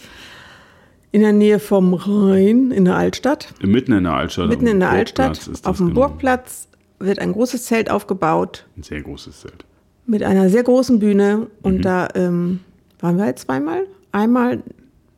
in 1.12 1.20
der 1.20 1.32
Nähe 1.34 1.58
vom 1.58 1.92
Rhein 1.92 2.70
in 2.70 2.86
der 2.86 2.96
Altstadt. 2.96 3.52
Mitten 3.62 3.92
in 3.92 4.04
der 4.04 4.14
Altstadt. 4.14 4.48
Mitten 4.48 4.64
auf 4.66 4.70
in 4.72 4.78
dem 4.78 4.80
der 4.80 4.86
Burgplatz 4.88 5.28
Altstadt. 5.48 5.66
Auf 5.66 5.76
dem 5.76 5.88
genau. 5.88 6.00
Burgplatz 6.08 6.68
wird 7.00 7.18
ein 7.18 7.32
großes 7.32 7.64
Zelt 7.66 7.90
aufgebaut 7.90 8.66
Ein 8.76 8.82
sehr 8.82 9.02
großes 9.02 9.40
Zelt. 9.40 9.64
mit 10.06 10.22
einer 10.22 10.48
sehr 10.48 10.62
großen 10.62 10.98
Bühne. 11.00 11.48
Und 11.62 11.78
Mhm. 11.78 11.82
da 11.82 12.08
ähm, 12.14 12.60
waren 13.00 13.16
wir 13.16 13.24
halt 13.24 13.38
zweimal. 13.38 13.86
Einmal 14.12 14.62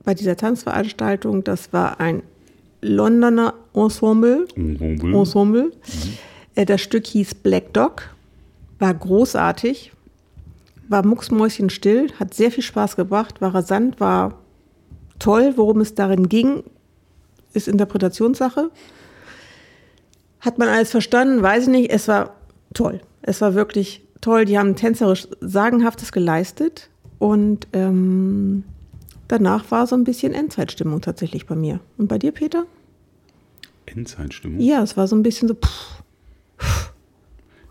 bei 0.04 0.14
dieser 0.14 0.36
Tanzveranstaltung, 0.36 1.44
das 1.44 1.72
war 1.72 2.00
ein 2.00 2.22
Londoner 2.80 3.54
Ensemble. 3.74 4.46
Ensemble. 4.56 5.16
Ensemble. 5.18 5.62
Mhm. 5.64 5.72
Äh, 6.54 6.64
Das 6.66 6.80
Stück 6.80 7.06
hieß 7.06 7.36
Black 7.36 7.72
Dog, 7.72 8.10
war 8.78 8.92
großartig, 8.92 9.92
war 10.88 11.06
mucksmäuschenstill, 11.06 12.12
hat 12.18 12.34
sehr 12.34 12.50
viel 12.50 12.64
Spaß 12.64 12.96
gebracht, 12.96 13.40
war 13.40 13.54
rasant, 13.54 14.00
war 14.00 14.38
toll. 15.18 15.54
Worum 15.56 15.80
es 15.80 15.94
darin 15.94 16.28
ging, 16.28 16.64
ist 17.54 17.68
Interpretationssache. 17.68 18.70
Hat 20.40 20.58
man 20.58 20.68
alles 20.68 20.90
verstanden? 20.90 21.40
Weiß 21.42 21.64
ich 21.64 21.68
nicht. 21.68 21.90
Es 21.92 22.08
war 22.08 22.34
toll. 22.74 23.00
Es 23.22 23.40
war 23.40 23.54
wirklich 23.54 24.02
toll. 24.20 24.44
Die 24.44 24.58
haben 24.58 24.74
tänzerisch 24.74 25.28
Sagenhaftes 25.40 26.10
geleistet. 26.10 26.88
Und 27.22 27.68
ähm, 27.72 28.64
danach 29.28 29.70
war 29.70 29.86
so 29.86 29.94
ein 29.94 30.02
bisschen 30.02 30.32
Endzeitstimmung 30.34 31.00
tatsächlich 31.02 31.46
bei 31.46 31.54
mir. 31.54 31.78
Und 31.96 32.08
bei 32.08 32.18
dir, 32.18 32.32
Peter? 32.32 32.64
Endzeitstimmung. 33.86 34.58
Ja, 34.60 34.82
es 34.82 34.96
war 34.96 35.06
so 35.06 35.14
ein 35.14 35.22
bisschen 35.22 35.46
so, 35.46 35.54
pff, 35.54 36.02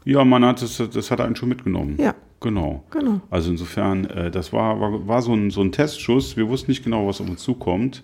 Ja, 0.05 0.23
man 0.23 0.45
hat 0.45 0.61
das, 0.61 0.81
das 0.93 1.11
hat 1.11 1.19
einen 1.19 1.35
schon 1.35 1.49
mitgenommen. 1.49 1.97
Ja. 1.99 2.15
Genau. 2.39 2.85
Genau. 2.91 3.19
Also 3.29 3.51
insofern, 3.51 4.05
äh, 4.05 4.31
das 4.31 4.53
war, 4.53 4.79
war, 4.79 5.05
war 5.05 5.21
so, 5.21 5.33
ein, 5.33 5.51
so 5.51 5.59
ein 5.61 5.73
Testschuss. 5.73 6.37
Wir 6.37 6.47
wussten 6.47 6.71
nicht 6.71 6.83
genau, 6.85 7.05
was 7.07 7.19
auf 7.19 7.29
uns 7.29 7.43
zukommt. 7.43 8.03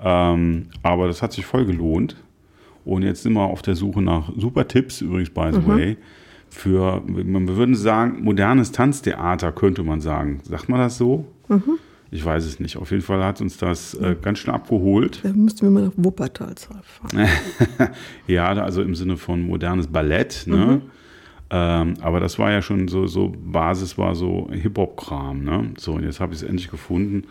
Ähm, 0.00 0.68
aber 0.82 1.06
das 1.06 1.20
hat 1.20 1.34
sich 1.34 1.44
voll 1.44 1.66
gelohnt. 1.66 2.16
Und 2.86 3.02
jetzt 3.02 3.24
sind 3.24 3.34
wir 3.34 3.44
auf 3.44 3.60
der 3.60 3.76
Suche 3.76 4.00
nach 4.00 4.32
super 4.38 4.66
Tipps, 4.66 5.02
übrigens, 5.02 5.28
by 5.30 5.52
Mhm. 5.52 5.52
the 5.52 5.66
way, 5.68 5.96
für, 6.50 7.02
wir 7.06 7.56
würden 7.56 7.74
sagen, 7.74 8.22
modernes 8.22 8.72
Tanztheater, 8.72 9.52
könnte 9.52 9.82
man 9.82 10.00
sagen. 10.00 10.40
Sagt 10.44 10.68
man 10.68 10.80
das 10.80 10.98
so? 10.98 11.26
Mhm. 11.48 11.78
Ich 12.10 12.24
weiß 12.24 12.44
es 12.44 12.58
nicht. 12.58 12.76
Auf 12.76 12.90
jeden 12.90 13.02
Fall 13.02 13.22
hat 13.22 13.40
uns 13.40 13.58
das 13.58 13.94
äh, 13.94 14.16
ganz 14.20 14.38
schön 14.38 14.52
abgeholt. 14.54 15.20
da 15.22 15.32
müssten 15.32 15.62
wir 15.62 15.70
mal 15.70 15.84
nach 15.84 15.92
Wuppertal 15.96 16.54
fahren. 16.56 17.28
Ja, 18.26 18.46
also 18.48 18.82
im 18.82 18.94
Sinne 18.94 19.16
von 19.16 19.42
modernes 19.42 19.88
Ballett, 19.88 20.44
ne? 20.46 20.80
Ähm, 21.50 21.94
aber 22.00 22.20
das 22.20 22.38
war 22.38 22.50
ja 22.50 22.60
schon 22.60 22.88
so, 22.88 23.06
so 23.06 23.32
Basis 23.34 23.96
war 23.96 24.14
so 24.14 24.48
Hip-Hop-Kram, 24.50 25.42
ne? 25.44 25.70
So, 25.78 25.94
und 25.94 26.04
jetzt 26.04 26.20
habe 26.20 26.34
ich 26.34 26.42
es 26.42 26.48
endlich 26.48 26.70
gefunden. 26.70 27.24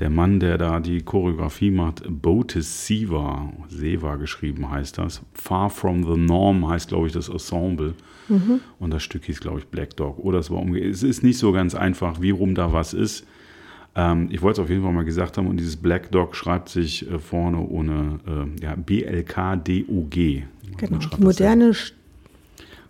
Der 0.00 0.10
Mann, 0.10 0.40
der 0.40 0.56
da 0.58 0.80
die 0.80 1.02
Choreografie 1.02 1.70
macht, 1.70 2.02
Botis 2.08 2.86
Siva, 2.86 3.52
Seva 3.68 4.16
geschrieben 4.16 4.70
heißt 4.70 4.96
das. 4.98 5.20
Far 5.34 5.68
from 5.70 6.02
the 6.04 6.18
Norm 6.18 6.66
heißt, 6.68 6.88
glaube 6.88 7.06
ich, 7.06 7.12
das 7.12 7.28
Ensemble. 7.28 7.94
Und 8.78 8.90
das 8.94 9.02
Stück 9.02 9.24
hieß, 9.24 9.40
glaube 9.40 9.58
ich, 9.58 9.66
Black 9.66 9.96
Dog. 9.96 10.18
Oder 10.18 10.38
es 10.38 10.50
war 10.50 10.58
umge 10.60 10.78
Es 10.80 11.02
ist 11.02 11.22
nicht 11.24 11.36
so 11.38 11.50
ganz 11.52 11.74
einfach, 11.74 12.20
wie 12.22 12.30
rum 12.30 12.54
da 12.54 12.72
was 12.72 12.94
ist. 12.94 13.26
Ähm, 13.96 14.28
ich 14.30 14.40
wollte 14.40 14.60
es 14.60 14.64
auf 14.64 14.70
jeden 14.70 14.82
Fall 14.84 14.92
mal 14.92 15.04
gesagt 15.04 15.36
haben. 15.36 15.48
Und 15.48 15.56
dieses 15.58 15.76
Black 15.76 16.12
Dog 16.12 16.36
schreibt 16.36 16.68
sich 16.68 17.10
äh, 17.10 17.18
vorne 17.18 17.58
ohne 17.60 18.20
äh, 18.26 18.62
ja, 18.64 18.76
B-L-K-D-O-G. 18.76 20.42
Genau, 20.76 20.98
die 20.98 21.22
moderne 21.22 21.70
Sch- 21.72 21.92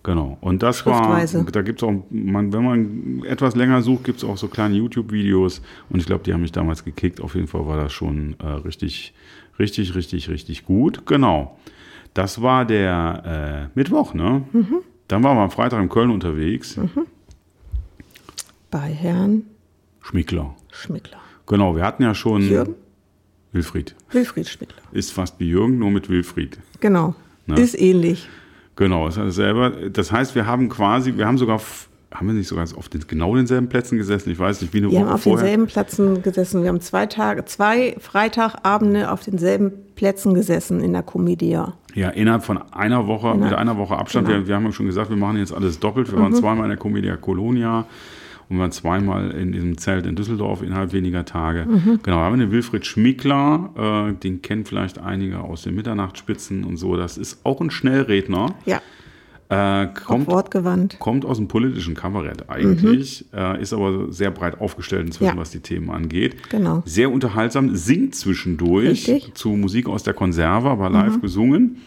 Genau. 0.02 0.38
Und 0.40 0.62
das 0.62 0.87
war, 0.87 1.25
da 1.26 1.62
gibt 1.62 1.83
es 1.83 1.88
auch, 1.88 1.92
man, 2.11 2.52
wenn 2.52 2.64
man 2.64 3.23
etwas 3.25 3.54
länger 3.54 3.83
sucht, 3.83 4.04
gibt 4.04 4.19
es 4.19 4.25
auch 4.25 4.38
so 4.38 4.49
kleine 4.49 4.75
YouTube-Videos. 4.76 5.61
Und 5.90 6.00
ich 6.00 6.07
glaube, 6.07 6.25
die 6.25 6.33
haben 6.33 6.40
mich 6.40 6.52
damals 6.52 6.85
gekickt. 6.85 7.21
Auf 7.21 7.35
jeden 7.35 7.49
Fall 7.49 7.66
war 7.66 7.76
das 7.76 7.92
schon 7.92 8.35
äh, 8.40 8.47
richtig, 8.47 9.12
richtig, 9.59 9.95
richtig, 9.95 10.30
richtig 10.30 10.64
gut. 10.64 11.04
Genau. 11.07 11.59
Das 12.14 12.40
war 12.40 12.64
der 12.64 13.69
äh, 13.75 13.78
Mittwoch, 13.78 14.14
ne? 14.14 14.42
Mhm. 14.52 14.78
Dann 15.09 15.23
waren 15.23 15.37
wir 15.37 15.42
am 15.42 15.50
Freitag 15.50 15.83
in 15.83 15.88
Köln 15.88 16.11
unterwegs. 16.11 16.78
bei 18.71 18.92
Herrn 18.92 19.42
Schmickler. 20.00 20.57
Schmickler. 20.73 21.19
Genau, 21.47 21.76
wir 21.76 21.85
hatten 21.85 22.02
ja 22.02 22.14
schon 22.14 22.42
Jürgen? 22.42 22.75
Wilfried. 23.52 23.95
Wilfried 24.12 24.49
Schmickler. 24.49 24.83
Ist 24.92 25.12
fast 25.12 25.38
wie 25.40 25.49
Jürgen, 25.49 25.78
nur 25.78 25.90
mit 25.90 26.09
Wilfried. 26.09 26.59
Genau. 26.80 27.14
Na. 27.47 27.57
Ist 27.57 27.78
ähnlich. 27.78 28.28
Genau, 28.81 29.09
ist 29.09 29.19
alles 29.19 29.35
selber. 29.35 29.69
Das 29.93 30.11
heißt, 30.11 30.35
wir 30.35 30.47
haben 30.47 30.71
quasi, 30.71 31.15
wir 31.15 31.27
haben 31.27 31.37
sogar 31.37 31.61
haben 32.15 32.27
wir 32.27 32.33
nicht 32.33 32.49
sogar 32.49 32.65
auf 32.75 32.89
den, 32.89 33.03
genau 33.07 33.37
denselben 33.37 33.69
Plätzen 33.69 33.99
gesessen? 33.99 34.31
Ich 34.31 34.39
weiß 34.39 34.63
nicht, 34.63 34.73
wie 34.73 34.79
eine 34.79 34.91
Wir 34.91 35.01
Woche 35.01 35.07
haben 35.07 35.15
auf 35.15 35.23
vorher. 35.23 35.45
denselben 35.45 35.67
Plätzen 35.67 36.23
gesessen. 36.23 36.63
Wir 36.63 36.71
haben 36.71 36.81
zwei 36.81 37.05
Tage, 37.05 37.45
zwei 37.45 37.95
Freitagabende 38.01 39.11
auf 39.13 39.23
denselben 39.23 39.73
Plätzen 39.97 40.33
gesessen 40.33 40.81
in 40.81 40.95
der 40.95 41.03
Comedia. 41.03 41.75
Ja, 41.95 42.09
innerhalb 42.09 42.43
von 42.43 42.57
einer 42.73 43.07
Woche, 43.07 43.35
mit 43.35 43.53
einer 43.53 43.77
Woche 43.77 43.99
Abstand. 43.99 44.27
Genau. 44.27 44.39
Mhm. 44.39 44.43
Wir, 44.45 44.49
wir 44.49 44.57
haben 44.57 44.65
ja 44.65 44.73
schon 44.73 44.87
gesagt, 44.87 45.11
wir 45.11 45.17
machen 45.19 45.37
jetzt 45.37 45.53
alles 45.53 45.79
doppelt. 45.79 46.11
Wir 46.11 46.19
waren 46.19 46.33
zweimal 46.33 46.65
in 46.65 46.71
der 46.71 46.79
Comedia 46.79 47.17
Colonia 47.17 47.85
und 48.50 48.57
wir 48.57 48.61
waren 48.62 48.73
zweimal 48.73 49.30
in 49.30 49.52
diesem 49.52 49.78
Zelt 49.78 50.04
in 50.07 50.16
Düsseldorf 50.16 50.61
innerhalb 50.62 50.92
weniger 50.92 51.25
Tage. 51.25 51.64
Mhm. 51.66 52.00
Genau, 52.02 52.19
da 52.19 52.25
haben 52.25 52.38
wir 52.38 52.47
den 52.47 52.52
Wilfried 52.52 52.85
Schmickler, 52.85 54.09
äh, 54.11 54.12
den 54.14 54.42
kennen 54.42 54.64
vielleicht 54.66 54.99
einige 54.99 55.38
aus 55.40 55.62
den 55.62 55.75
Mitternachtsspitzen 55.76 56.64
und 56.64 56.76
so. 56.76 56.97
Das 56.97 57.16
ist 57.16 57.40
auch 57.45 57.61
ein 57.61 57.71
Schnellredner. 57.71 58.54
Ja, 58.66 58.80
Äh, 59.52 59.88
kommt, 60.04 60.28
wortgewandt. 60.28 60.97
kommt 61.00 61.25
aus 61.25 61.38
dem 61.38 61.49
politischen 61.49 61.95
Kabarett 61.95 62.49
eigentlich, 62.49 63.25
äh, 63.35 63.61
ist 63.61 63.73
aber 63.73 64.12
sehr 64.12 64.30
breit 64.30 64.61
aufgestellt 64.61 65.07
inzwischen, 65.07 65.33
Mhm. 65.33 65.37
Ja. 65.38 65.40
was 65.42 65.50
die 65.50 65.59
Themen 65.59 65.90
angeht. 65.90 66.37
Genau. 66.50 66.85
Sehr 66.87 67.11
unterhaltsam, 67.11 67.75
singt 67.75 68.14
zwischendurch 68.14 68.88
Richtig. 69.09 69.28
Mhm. 69.30 69.35
zu 69.35 69.49
Musik 69.50 69.88
aus 69.88 70.04
der 70.04 70.14
Konserve, 70.14 70.71
aber 70.71 70.88
live 70.88 71.21
gesungen. 71.21 71.78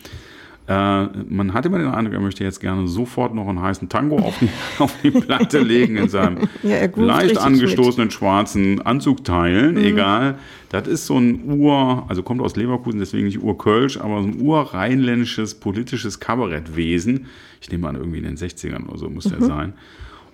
Äh, 0.65 1.08
man 1.27 1.53
hat 1.53 1.65
immer 1.65 1.77
den 1.77 1.88
Eindruck, 1.89 2.13
er 2.13 2.22
möchte 2.22 2.43
jetzt 2.46 2.62
gerne 2.62 2.88
sofort 2.88 3.36
noch 3.36 3.48
einen 3.50 3.62
heißen 3.62 3.89
Tango 3.89 4.17
auf 4.20 4.38
die, 4.39 4.48
auf 4.82 4.96
die 5.03 5.12
Platte 5.12 5.60
legen 5.60 5.98
in 5.98 6.08
seinem 6.08 6.48
Ja, 6.63 6.77
leicht 6.96 7.36
Mhm. 7.36 7.41
angestoßenen 7.41 8.12
schwarzen 8.12 8.82
Anzug 8.82 9.25
teilen, 9.25 9.75
egal. 9.77 10.36
Das 10.70 10.88
ist 10.88 11.05
so 11.05 11.17
ein 11.17 11.43
Ur, 11.60 12.05
also 12.08 12.24
kommt 12.24 12.41
aus 12.41 12.55
Leverkusen, 12.55 13.00
deswegen 13.00 13.25
nicht 13.25 13.43
Urkölsch, 13.43 13.98
aber 13.98 14.22
so 14.22 14.27
ein 14.29 14.39
urrheinländisches 14.41 15.55
politisches 15.55 16.20
Kabarettwesen. 16.22 17.25
Ich 17.62 17.70
nehme 17.70 17.88
an, 17.89 17.96
irgendwie 17.96 18.20
in 18.20 18.24
den 18.24 18.38
60ern 18.38 18.88
oder 18.88 18.98
so 18.98 19.10
muss 19.10 19.25
der 19.25 19.41
sein. 19.41 19.74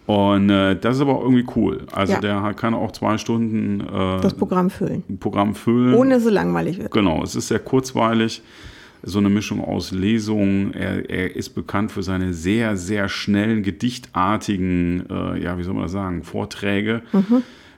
Und 0.06 0.50
äh, 0.50 0.76
das 0.76 0.96
ist 0.98 1.02
aber 1.02 1.16
auch 1.16 1.24
irgendwie 1.24 1.46
cool. 1.56 1.82
Also 1.92 2.14
Mhm. 2.18 2.24
Ja. 2.24 2.42
der 2.44 2.54
kann 2.54 2.74
auch 2.74 2.92
zwei 2.92 3.18
Stunden 3.18 3.82
äh, 3.82 4.22
Das 4.22 4.34
Programm 4.34 4.70
füllen. 4.70 5.04
Programm 5.20 5.54
füllen. 5.56 5.94
Ohne 5.96 6.16
dass 6.16 6.26
es 6.26 6.32
langweilig 6.32 6.78
wird. 6.80 6.92
Genau, 6.92 7.22
es 7.24 7.36
ist 7.36 7.48
sehr 7.48 7.60
kurzweilig. 7.60 8.42
So 9.04 9.20
eine 9.20 9.30
Mischung 9.30 9.64
aus 9.64 9.92
Lesungen. 9.92 10.74
Er, 10.74 11.10
er 11.10 11.36
ist 11.36 11.52
bekannt 11.52 11.92
für 11.92 12.04
seine 12.04 12.34
sehr, 12.34 12.76
sehr 12.78 13.08
schnellen, 13.10 13.64
gedichtartigen, 13.64 15.06
äh, 15.10 15.42
ja, 15.42 15.58
wie 15.58 15.64
soll 15.64 15.74
man 15.74 15.84
das 15.84 15.92
sagen, 15.92 16.24
Vorträge, 16.24 17.02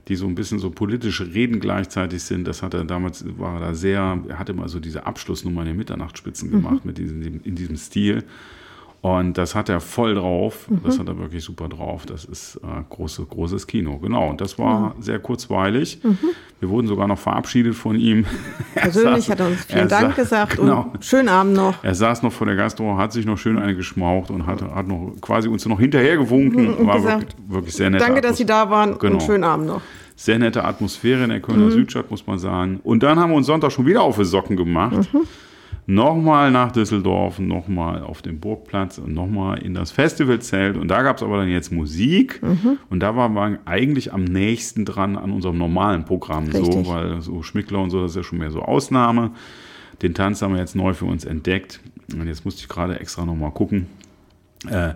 die 0.08 0.16
so 0.16 0.26
ein 0.26 0.36
bisschen 0.36 0.60
so 0.60 0.72
politische 0.72 1.34
Reden 1.34 1.60
gleichzeitig 1.60 2.24
sind. 2.24 2.48
Das 2.48 2.64
hat 2.64 2.74
er 2.74 2.86
damals, 2.86 3.24
war 3.38 3.56
er 3.56 3.60
da 3.60 3.74
sehr, 3.76 4.20
er 4.28 4.40
hatte 4.40 4.54
immer 4.54 4.68
so 4.68 4.80
diese 4.80 5.06
Abschlussnummer 5.06 5.62
in 5.62 5.68
den 5.68 5.78
Mitternachtsspitzen 5.78 6.50
gemacht 6.50 6.86
mit 6.86 6.98
diesem, 6.98 7.42
in 7.44 7.56
diesem 7.56 7.78
Stil. 7.78 8.24
Und 9.04 9.36
das 9.40 9.56
hat 9.56 9.68
er 9.68 9.80
voll 9.80 10.14
drauf. 10.14 10.68
Das 10.84 11.00
hat 11.00 11.08
er 11.08 11.18
wirklich 11.18 11.44
super 11.44 11.68
drauf. 11.68 12.06
Das 12.06 12.24
ist 12.24 12.58
äh, 12.58 12.68
große, 12.88 13.26
großes 13.26 13.66
Kino. 13.66 13.98
Genau. 13.98 14.30
Und 14.30 14.42
das 14.42 14.60
war 14.60 14.94
sehr 15.00 15.18
kurzweilig. 15.18 16.00
Wir 16.60 16.70
wurden 16.70 16.88
sogar 16.88 17.08
noch 17.08 17.18
verabschiedet 17.18 17.74
von 17.74 17.96
ihm. 17.96 18.26
Er 18.76 18.84
Persönlich 18.84 19.26
saß- 19.26 19.32
hat 19.32 19.40
er 19.40 19.48
uns 19.48 19.66
er 19.66 19.76
vielen 19.76 19.88
Dank 19.90 20.16
sa- 20.16 20.22
gesagt 20.22 20.58
Genau. 20.58 20.92
und 20.94 21.04
schönen 21.04 21.30
Abend 21.30 21.54
noch. 21.56 21.84
Er 21.84 21.96
saß 21.96 22.22
noch 22.22 22.32
vor 22.32 22.46
der 22.46 22.56
Gastro, 22.56 22.96
hat 22.96 23.12
sich 23.12 23.26
noch 23.26 23.40
schön 23.40 23.58
eine 23.58 23.76
geschmaucht 23.76 24.30
und 24.30 24.46
hat, 24.46 24.62
hat 24.62 24.88
noch 24.88 25.14
quasi 25.20 25.48
uns 25.50 25.66
noch 25.66 25.80
hinterher 25.80 26.18
gewunken. 26.18 26.72
Und 26.76 26.86
War 26.88 26.98
gesagt, 26.98 27.22
wirklich, 27.22 27.36
wirklich 27.50 27.74
sehr 27.76 27.90
nett. 27.90 28.02
Danke, 28.02 28.22
dass 28.22 28.38
Sie 28.38 28.46
da 28.46 28.70
waren 28.70 29.00
Genau. 29.00 29.16
und 29.16 29.24
schönen 29.24 29.44
Abend 29.44 29.66
noch. 29.66 29.82
Sehr 30.16 30.38
nette 30.38 30.64
Atmosphäre 30.64 31.24
in 31.24 31.32
der 31.32 31.40
Kölner 31.42 31.66
Mhm. 31.66 31.72
Südstadt, 31.72 32.12
muss 32.12 32.28
man 32.28 32.38
sagen. 32.38 32.80
Und 32.84 33.02
dann 33.02 33.20
haben 33.20 33.32
wir 33.32 33.38
uns 33.38 33.48
Sonntag 33.48 33.72
schon 33.72 33.88
wieder 33.88 34.04
auf 34.04 34.18
die 34.18 34.26
Socken 34.26 34.56
gemacht. 34.56 35.10
Nochmal 35.88 36.52
nach 36.52 36.72
Düsseldorf, 36.72 37.40
nochmal 37.40 38.04
auf 38.04 38.22
den 38.22 38.40
Burgplatz 38.40 38.98
und 38.98 39.14
nochmal 39.14 39.60
in 39.60 39.74
das 39.74 39.92
Festivalzelt. 39.92 40.78
Und 40.78 40.88
da 40.90 41.02
gab 41.02 41.18
es 41.18 41.24
aber 41.24 41.38
dann 41.38 41.50
jetzt 41.50 41.72
Musik. 41.72 42.42
Mhm. 42.44 42.78
Und 42.90 43.00
da 43.00 43.16
waren 43.16 43.34
wir 43.34 43.60
eigentlich 43.66 44.14
am 44.14 44.24
nächsten 44.24 44.86
dran 44.86 45.18
an 45.18 45.32
unserem 45.32 45.58
normalen 45.58 46.06
Programm. 46.06 46.52
So, 46.52 46.60
Richtig. 46.60 46.88
weil 46.88 47.22
so 47.22 47.42
Schmickler 47.44 47.80
und 47.80 47.90
so, 47.90 48.02
das 48.02 48.12
ist 48.12 48.18
ja 48.18 48.24
schon 48.24 48.38
mehr 48.38 48.52
so 48.52 48.62
Ausnahme. 48.62 49.32
Den 50.02 50.14
Tanz 50.14 50.42
haben 50.42 50.54
wir 50.54 50.62
jetzt 50.62 50.76
neu 50.76 50.94
für 50.94 51.06
uns 51.06 51.26
entdeckt. 51.26 51.80
Und 52.14 52.28
jetzt 52.28 52.46
musste 52.46 52.62
ich 52.62 52.68
gerade 52.68 53.00
extra 53.00 53.26
nochmal 53.26 53.52
gucken. 53.52 53.88
Äh, 54.70 54.94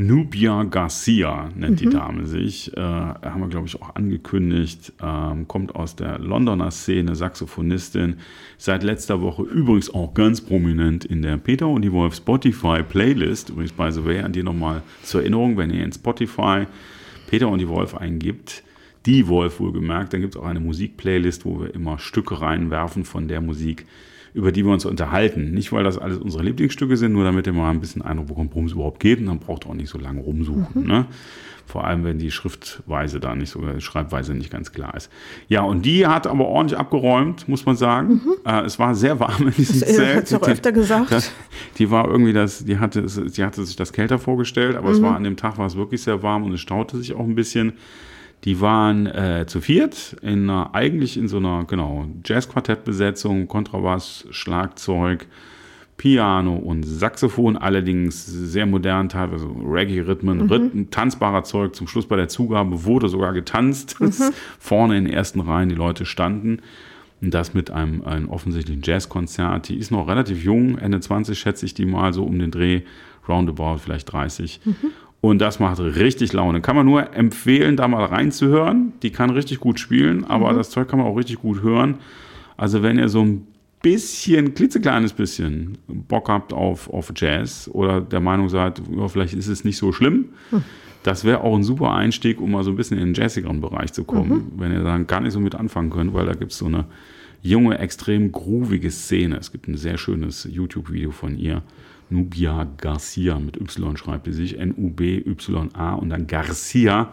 Nubia 0.00 0.62
Garcia 0.62 1.50
nennt 1.54 1.78
die 1.78 1.90
Dame 1.90 2.24
sich. 2.24 2.74
Äh, 2.74 2.80
haben 2.80 3.42
wir, 3.42 3.48
glaube 3.48 3.66
ich, 3.66 3.82
auch 3.82 3.94
angekündigt. 3.96 4.94
Ähm, 5.02 5.46
kommt 5.46 5.74
aus 5.74 5.94
der 5.94 6.18
Londoner 6.18 6.70
Szene, 6.70 7.14
Saxophonistin. 7.14 8.16
Seit 8.56 8.82
letzter 8.82 9.20
Woche 9.20 9.42
übrigens 9.42 9.92
auch 9.92 10.14
ganz 10.14 10.40
prominent 10.40 11.04
in 11.04 11.20
der 11.20 11.36
Peter 11.36 11.68
und 11.68 11.82
die 11.82 11.92
Wolf 11.92 12.14
Spotify 12.14 12.82
Playlist. 12.82 13.50
Übrigens, 13.50 13.72
by 13.72 13.92
the 13.92 14.02
way, 14.02 14.20
an 14.20 14.32
die 14.32 14.42
nochmal 14.42 14.82
zur 15.02 15.20
Erinnerung, 15.20 15.58
wenn 15.58 15.68
ihr 15.68 15.84
in 15.84 15.92
Spotify 15.92 16.66
Peter 17.28 17.48
und 17.48 17.58
die 17.58 17.68
Wolf 17.68 17.94
eingibt, 17.94 18.62
die 19.04 19.28
Wolf 19.28 19.60
wohlgemerkt, 19.60 20.14
dann 20.14 20.22
gibt 20.22 20.34
es 20.34 20.40
auch 20.40 20.46
eine 20.46 20.60
Musikplaylist, 20.60 21.44
wo 21.44 21.60
wir 21.60 21.74
immer 21.74 21.98
Stücke 21.98 22.40
reinwerfen 22.40 23.04
von 23.04 23.28
der 23.28 23.42
Musik, 23.42 23.84
über 24.34 24.52
die 24.52 24.64
wir 24.64 24.72
uns 24.72 24.84
unterhalten. 24.84 25.52
Nicht, 25.52 25.72
weil 25.72 25.84
das 25.84 25.98
alles 25.98 26.18
unsere 26.18 26.42
Lieblingsstücke 26.44 26.96
sind, 26.96 27.12
nur 27.12 27.24
damit 27.24 27.46
ihr 27.46 27.52
mal 27.52 27.70
ein 27.70 27.80
bisschen 27.80 28.02
Eindruck 28.02 28.28
bekommt, 28.28 28.50
worum 28.52 28.66
es 28.66 28.72
überhaupt 28.72 29.00
geht. 29.00 29.18
Und 29.20 29.26
dann 29.26 29.38
braucht 29.38 29.66
ihr 29.66 29.70
auch 29.70 29.74
nicht 29.74 29.90
so 29.90 29.98
lange 29.98 30.20
rumsuchen. 30.20 30.86
Ne? 30.86 31.06
Vor 31.66 31.84
allem, 31.84 32.02
wenn 32.02 32.18
die 32.18 32.32
Schriftweise 32.32 33.20
da 33.20 33.36
nicht 33.36 33.50
so, 33.50 33.60
die 33.60 33.80
Schreibweise 33.80 34.34
nicht 34.34 34.50
ganz 34.50 34.72
klar 34.72 34.92
ist. 34.96 35.08
Ja, 35.46 35.62
und 35.62 35.84
die 35.86 36.04
hat 36.06 36.26
aber 36.26 36.46
ordentlich 36.46 36.78
abgeräumt, 36.78 37.48
muss 37.48 37.64
man 37.64 37.76
sagen. 37.76 38.20
Äh, 38.44 38.62
es 38.64 38.78
war 38.80 38.94
sehr 38.96 39.20
warm 39.20 39.48
in 39.48 39.50
diesem 39.52 39.78
Das 39.80 39.88
Zelt. 39.94 40.16
hat 40.16 40.26
sie 40.28 40.36
auch 40.36 40.48
öfter 40.48 40.72
gesagt. 40.72 41.12
Das, 41.12 41.30
die 41.78 41.90
war 41.90 42.08
irgendwie 42.08 42.32
das, 42.32 42.64
die 42.64 42.78
hatte, 42.78 43.02
die 43.06 43.44
hatte 43.44 43.64
sich 43.64 43.76
das 43.76 43.92
kälter 43.92 44.18
vorgestellt, 44.18 44.74
aber 44.76 44.88
Mhm. 44.88 44.94
es 44.96 45.02
war 45.02 45.14
an 45.14 45.22
dem 45.22 45.36
Tag 45.36 45.58
war 45.58 45.66
es 45.66 45.76
wirklich 45.76 46.02
sehr 46.02 46.22
warm 46.24 46.42
und 46.42 46.52
es 46.54 46.60
staute 46.60 46.96
sich 46.98 47.14
auch 47.14 47.24
ein 47.24 47.36
bisschen. 47.36 47.74
Die 48.44 48.60
waren 48.60 49.06
äh, 49.06 49.44
zu 49.46 49.60
viert, 49.60 50.16
in 50.22 50.48
einer, 50.48 50.74
eigentlich 50.74 51.18
in 51.18 51.28
so 51.28 51.36
einer, 51.36 51.64
genau, 51.64 52.06
Jazz-Quartett-Besetzung, 52.24 53.48
Kontrabass, 53.48 54.26
Schlagzeug, 54.30 55.26
Piano 55.98 56.56
und 56.56 56.84
Saxophon, 56.84 57.58
allerdings 57.58 58.24
sehr 58.24 58.64
modern, 58.64 59.10
teilweise 59.10 59.46
Reggae-Rhythmen, 59.46 60.48
Rhythmen, 60.48 60.90
tanzbarer 60.90 61.44
Zeug. 61.44 61.74
Zum 61.74 61.86
Schluss 61.86 62.06
bei 62.06 62.16
der 62.16 62.28
Zugabe 62.28 62.84
wurde 62.84 63.10
sogar 63.10 63.34
getanzt. 63.34 63.98
Vorne 64.58 64.96
in 64.96 65.04
den 65.04 65.12
ersten 65.12 65.40
Reihen 65.40 65.68
die 65.68 65.74
Leute 65.74 66.06
standen. 66.06 66.62
Und 67.20 67.34
das 67.34 67.52
mit 67.52 67.70
einem, 67.70 68.02
einem 68.02 68.30
offensichtlichen 68.30 68.80
Jazzkonzert. 68.82 69.68
Die 69.68 69.76
ist 69.76 69.90
noch 69.90 70.08
relativ 70.08 70.42
jung, 70.42 70.78
Ende 70.78 71.00
20 71.00 71.38
schätze 71.38 71.66
ich 71.66 71.74
die 71.74 71.84
mal 71.84 72.14
so 72.14 72.24
um 72.24 72.38
den 72.38 72.50
Dreh, 72.50 72.80
roundabout 73.28 73.76
vielleicht 73.76 74.10
30. 74.10 74.62
Und 75.20 75.38
das 75.40 75.60
macht 75.60 75.80
richtig 75.80 76.32
Laune. 76.32 76.60
Kann 76.60 76.76
man 76.76 76.86
nur 76.86 77.14
empfehlen, 77.14 77.76
da 77.76 77.86
mal 77.88 78.04
reinzuhören. 78.04 78.94
Die 79.02 79.10
kann 79.10 79.30
richtig 79.30 79.60
gut 79.60 79.78
spielen, 79.78 80.24
aber 80.24 80.52
das 80.54 80.70
Zeug 80.70 80.88
kann 80.88 80.98
man 80.98 81.08
auch 81.08 81.16
richtig 81.16 81.40
gut 81.40 81.62
hören. 81.62 81.96
Also 82.56 82.82
wenn 82.82 82.98
ihr 82.98 83.08
so 83.08 83.22
ein 83.22 83.46
bisschen, 83.82 84.54
klitzekleines 84.54 85.12
bisschen 85.12 85.78
Bock 85.86 86.28
habt 86.28 86.52
auf, 86.52 86.88
auf 86.90 87.12
Jazz 87.14 87.70
oder 87.72 88.00
der 88.00 88.20
Meinung 88.20 88.48
seid, 88.48 88.80
ja, 88.94 89.08
vielleicht 89.08 89.34
ist 89.34 89.48
es 89.48 89.64
nicht 89.64 89.78
so 89.78 89.92
schlimm, 89.92 90.26
das 91.02 91.24
wäre 91.24 91.40
auch 91.42 91.56
ein 91.56 91.62
super 91.62 91.92
Einstieg, 91.92 92.40
um 92.40 92.50
mal 92.50 92.62
so 92.62 92.70
ein 92.70 92.76
bisschen 92.76 92.98
in 92.98 93.06
den 93.06 93.14
jazzigeren 93.14 93.60
Bereich 93.60 93.92
zu 93.92 94.04
kommen, 94.04 94.52
wenn 94.56 94.72
ihr 94.72 94.82
dann 94.82 95.06
gar 95.06 95.20
nicht 95.20 95.32
so 95.32 95.40
mit 95.40 95.54
anfangen 95.54 95.90
könnt, 95.90 96.12
weil 96.12 96.26
da 96.26 96.34
gibt 96.34 96.52
es 96.52 96.58
so 96.58 96.66
eine 96.66 96.84
junge, 97.42 97.78
extrem 97.78 98.32
groovige 98.32 98.90
Szene. 98.90 99.38
Es 99.38 99.50
gibt 99.50 99.66
ein 99.66 99.76
sehr 99.76 99.96
schönes 99.96 100.46
YouTube-Video 100.50 101.10
von 101.10 101.38
ihr. 101.38 101.62
Nubia 102.10 102.66
Garcia 102.76 103.38
mit 103.38 103.60
Y 103.60 103.96
schreibt 103.96 104.26
sie 104.26 104.32
sich, 104.32 104.58
N-U-B-Y-A 104.58 105.94
und 105.94 106.10
dann 106.10 106.26
Garcia. 106.26 107.08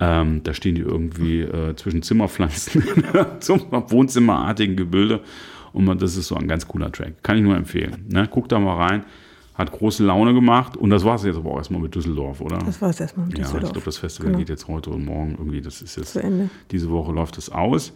Ähm, 0.00 0.42
da 0.42 0.52
stehen 0.54 0.74
die 0.74 0.80
irgendwie 0.80 1.42
äh, 1.42 1.76
zwischen 1.76 2.02
Zimmerpflanzen 2.02 2.82
zum 3.40 3.60
wohnzimmerartigen 3.70 4.76
Gebilde. 4.76 5.20
Und 5.72 5.84
man, 5.84 5.98
das 5.98 6.16
ist 6.16 6.28
so 6.28 6.34
ein 6.36 6.48
ganz 6.48 6.66
cooler 6.66 6.90
Track. 6.90 7.22
Kann 7.22 7.36
ich 7.36 7.42
nur 7.42 7.56
empfehlen. 7.56 8.04
Ne? 8.08 8.26
Guckt 8.28 8.50
da 8.52 8.58
mal 8.58 8.76
rein. 8.76 9.04
Hat 9.54 9.70
große 9.70 10.04
Laune 10.04 10.34
gemacht. 10.34 10.76
Und 10.76 10.90
das 10.90 11.04
war 11.04 11.14
es 11.14 11.22
jetzt 11.24 11.36
aber 11.36 11.52
auch 11.52 11.58
erstmal 11.58 11.80
mit 11.80 11.94
Düsseldorf, 11.94 12.40
oder? 12.40 12.58
Das 12.58 12.80
war 12.82 12.90
es 12.90 12.98
erstmal 13.00 13.26
mit 13.26 13.38
ja, 13.38 13.44
ich 13.44 13.46
Düsseldorf. 13.46 13.72
glaube, 13.72 13.84
das 13.84 13.98
Festival 13.98 14.26
Genau. 14.28 14.38
geht 14.38 14.48
jetzt 14.48 14.66
heute 14.66 14.90
und 14.90 15.04
morgen 15.04 15.36
irgendwie. 15.38 15.60
Das 15.60 15.80
ist 15.80 15.96
jetzt 15.96 16.12
Zu 16.12 16.22
Ende. 16.22 16.50
diese 16.72 16.90
Woche 16.90 17.12
läuft 17.12 17.38
es 17.38 17.50
aus. 17.50 17.92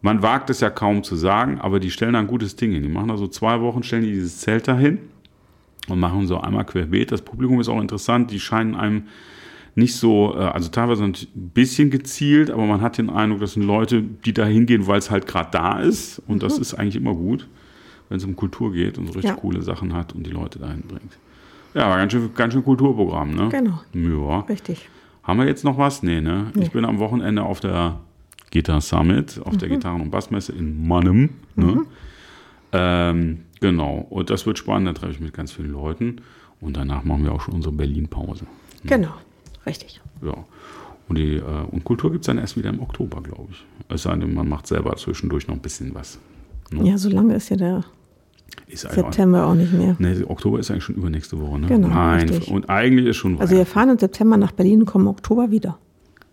Man 0.00 0.22
wagt 0.22 0.48
es 0.48 0.60
ja 0.60 0.70
kaum 0.70 1.02
zu 1.02 1.16
sagen, 1.16 1.60
aber 1.60 1.78
die 1.80 1.90
stellen 1.90 2.14
da 2.14 2.20
ein 2.20 2.26
gutes 2.26 2.56
Ding 2.56 2.72
hin. 2.72 2.82
Die 2.82 2.88
machen 2.88 3.08
da 3.08 3.16
so 3.18 3.26
zwei 3.26 3.60
Wochen, 3.60 3.82
stellen 3.82 4.02
die 4.04 4.12
dieses 4.12 4.38
Zelt 4.38 4.66
dahin 4.68 4.98
und 5.88 5.98
machen 6.00 6.26
so 6.26 6.40
einmal 6.40 6.64
querbeet. 6.64 7.12
Das 7.12 7.22
Publikum 7.22 7.60
ist 7.60 7.68
auch 7.68 7.80
interessant. 7.80 8.30
Die 8.30 8.40
scheinen 8.40 8.74
einem 8.74 9.04
nicht 9.74 9.94
so, 9.94 10.34
äh, 10.36 10.38
also 10.40 10.68
teilweise 10.70 11.04
ein 11.04 11.14
bisschen 11.34 11.90
gezielt, 11.90 12.50
aber 12.50 12.66
man 12.66 12.80
hat 12.80 12.98
den 12.98 13.10
Eindruck, 13.10 13.40
das 13.40 13.52
sind 13.52 13.62
Leute, 13.64 14.02
die 14.02 14.32
da 14.32 14.44
hingehen, 14.44 14.86
weil 14.86 14.98
es 14.98 15.10
halt 15.10 15.26
gerade 15.26 15.50
da 15.52 15.78
ist. 15.80 16.20
Und 16.26 16.42
das 16.42 16.58
ist 16.58 16.74
eigentlich 16.74 16.96
immer 16.96 17.14
gut, 17.14 17.46
wenn 18.08 18.16
es 18.18 18.24
um 18.24 18.34
Kultur 18.34 18.72
geht 18.72 18.98
und 18.98 19.06
so 19.06 19.12
richtig 19.12 19.30
Ja. 19.30 19.36
coole 19.36 19.62
Sachen 19.62 19.92
hat 19.94 20.14
und 20.14 20.26
die 20.26 20.30
Leute 20.30 20.58
dahin 20.58 20.82
bringt. 20.82 21.16
Ja, 21.74 21.94
ganz 21.96 22.12
schön, 22.12 22.30
ganz 22.34 22.54
schön 22.54 22.64
Kulturprogramm, 22.64 23.34
ne? 23.34 23.48
Genau. 23.50 23.80
Ja. 23.92 24.40
Richtig. 24.40 24.88
Haben 25.22 25.38
wir 25.40 25.46
jetzt 25.46 25.62
noch 25.64 25.76
was? 25.78 26.02
Nee, 26.02 26.20
ne? 26.22 26.46
Ich 26.58 26.70
bin 26.72 26.84
am 26.86 26.98
Wochenende 26.98 27.42
auf 27.42 27.60
der 27.60 28.00
Guitar 28.50 28.80
Summit, 28.80 29.38
auf 29.44 29.52
Mhm. 29.52 29.58
der 29.58 29.68
Gitarren- 29.68 30.00
und 30.00 30.10
Bassmesse 30.10 30.52
in 30.52 30.88
Mannem. 30.88 31.28
Ne? 31.54 31.82
Ähm, 32.72 33.40
genau. 33.60 34.06
Und 34.10 34.30
das 34.30 34.46
wird 34.46 34.58
spannend, 34.58 34.88
da 34.88 34.92
treffe 34.92 35.12
ich 35.12 35.20
mit 35.20 35.34
ganz 35.34 35.52
vielen 35.52 35.72
Leuten. 35.72 36.20
Und 36.60 36.76
danach 36.76 37.04
machen 37.04 37.24
wir 37.24 37.32
auch 37.32 37.40
schon 37.40 37.54
unsere 37.54 37.74
Berlin-Pause. 37.74 38.46
Genau. 38.84 39.14
Richtig. 39.66 40.00
Ja. 40.22 40.44
Und, 41.08 41.18
die, 41.18 41.36
äh, 41.36 41.42
und 41.70 41.84
Kultur 41.84 42.10
gibt 42.12 42.22
es 42.22 42.26
dann 42.26 42.38
erst 42.38 42.56
wieder 42.56 42.70
im 42.70 42.80
Oktober, 42.80 43.22
glaube 43.22 43.48
ich. 43.52 43.64
Es 43.88 44.02
sei 44.02 44.14
denn, 44.16 44.34
man 44.34 44.48
macht 44.48 44.66
selber 44.66 44.94
zwischendurch 44.96 45.46
noch 45.46 45.54
ein 45.54 45.60
bisschen 45.60 45.94
was. 45.94 46.18
Ne? 46.70 46.88
Ja, 46.90 46.98
so 46.98 47.08
lange 47.08 47.34
ist 47.34 47.48
ja 47.48 47.56
der 47.56 47.84
Ist 48.66 48.82
September 48.90 49.46
auch 49.46 49.54
nicht 49.54 49.72
mehr. 49.72 49.96
Nee, 49.98 50.22
Oktober 50.24 50.58
ist 50.58 50.70
eigentlich 50.70 50.84
schon 50.84 50.96
übernächste 50.96 51.40
Woche, 51.40 51.60
ne? 51.60 51.66
Genau, 51.66 51.88
Nein, 51.88 52.28
richtig. 52.28 52.50
und 52.50 52.68
eigentlich 52.68 53.06
ist 53.06 53.16
schon 53.16 53.40
Also 53.40 53.56
wir 53.56 53.64
fahren 53.64 53.88
im 53.90 53.98
September 53.98 54.36
nach 54.36 54.52
Berlin 54.52 54.80
und 54.80 54.86
kommen 54.86 55.06
im 55.06 55.10
Oktober 55.10 55.50
wieder. 55.50 55.78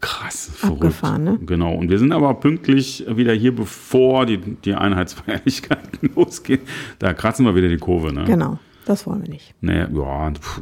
Krass, 0.01 0.49
verrückt. 0.53 0.83
Abgefahren, 0.83 1.23
ne? 1.23 1.39
Genau, 1.45 1.73
und 1.75 1.89
wir 1.89 1.99
sind 1.99 2.11
aber 2.11 2.33
pünktlich 2.35 3.05
wieder 3.09 3.33
hier, 3.33 3.55
bevor 3.55 4.25
die, 4.25 4.37
die 4.37 4.73
Einheitsfeierlichkeiten 4.75 6.11
losgehen. 6.15 6.61
Da 6.99 7.13
kratzen 7.13 7.45
wir 7.45 7.55
wieder 7.55 7.69
die 7.69 7.77
Kurve, 7.77 8.13
ne? 8.13 8.25
Genau, 8.25 8.59
das 8.85 9.05
wollen 9.07 9.21
wir 9.23 9.29
nicht. 9.29 9.53
Naja, 9.61 9.87
ja. 9.91 10.31
pff, 10.33 10.61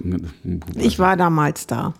Ich 0.76 1.00
war 1.00 1.18
damals 1.18 1.68
da. 1.68 1.94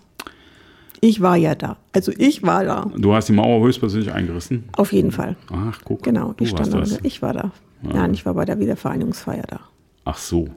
Ich 1.00 1.20
war 1.20 1.36
ja 1.36 1.54
da. 1.54 1.76
Also 1.92 2.12
ich 2.16 2.42
war 2.42 2.64
da. 2.64 2.90
Du 2.96 3.14
hast 3.14 3.28
die 3.28 3.34
Mauer 3.34 3.62
höchstpersönlich 3.66 4.10
eingerissen? 4.12 4.64
Auf 4.72 4.92
jeden 4.92 5.12
Fall. 5.12 5.36
Ach, 5.52 5.78
guck. 5.84 6.02
Genau, 6.02 6.32
du 6.32 6.44
ich 6.44 6.50
stand 6.50 6.72
warst 6.72 6.92
da. 6.94 6.98
Ich 7.02 7.20
war 7.20 7.34
da. 7.34 7.50
Nein, 7.82 8.14
ich 8.14 8.24
war 8.24 8.32
bei 8.32 8.46
der 8.46 8.58
Wiedervereinigungsfeier 8.58 9.44
da. 9.46 9.60
Ach 10.06 10.16
so, 10.16 10.48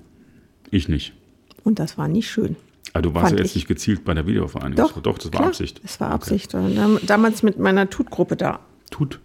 ich 0.71 0.87
nicht. 0.87 1.13
Und 1.65 1.79
das 1.79 1.97
war 1.97 2.07
nicht 2.07 2.29
schön. 2.29 2.55
Also 2.93 3.09
du 3.09 3.15
warst 3.15 3.31
ja 3.31 3.37
jetzt 3.37 3.49
ich. 3.49 3.55
nicht 3.55 3.67
gezielt 3.67 4.05
bei 4.05 4.13
der 4.13 4.25
Wiedervereinigung. 4.27 4.75
Doch, 4.87 5.01
Doch, 5.01 5.17
das 5.17 5.25
war 5.25 5.31
klar, 5.31 5.47
Absicht. 5.49 5.81
Es 5.83 5.99
war 5.99 6.11
Absicht. 6.11 6.53
Dam- 6.53 6.99
Damals 7.05 7.43
mit 7.43 7.59
meiner 7.59 7.89
Tutgruppe 7.89 8.35
da. 8.35 8.59
Tut. 8.91 9.19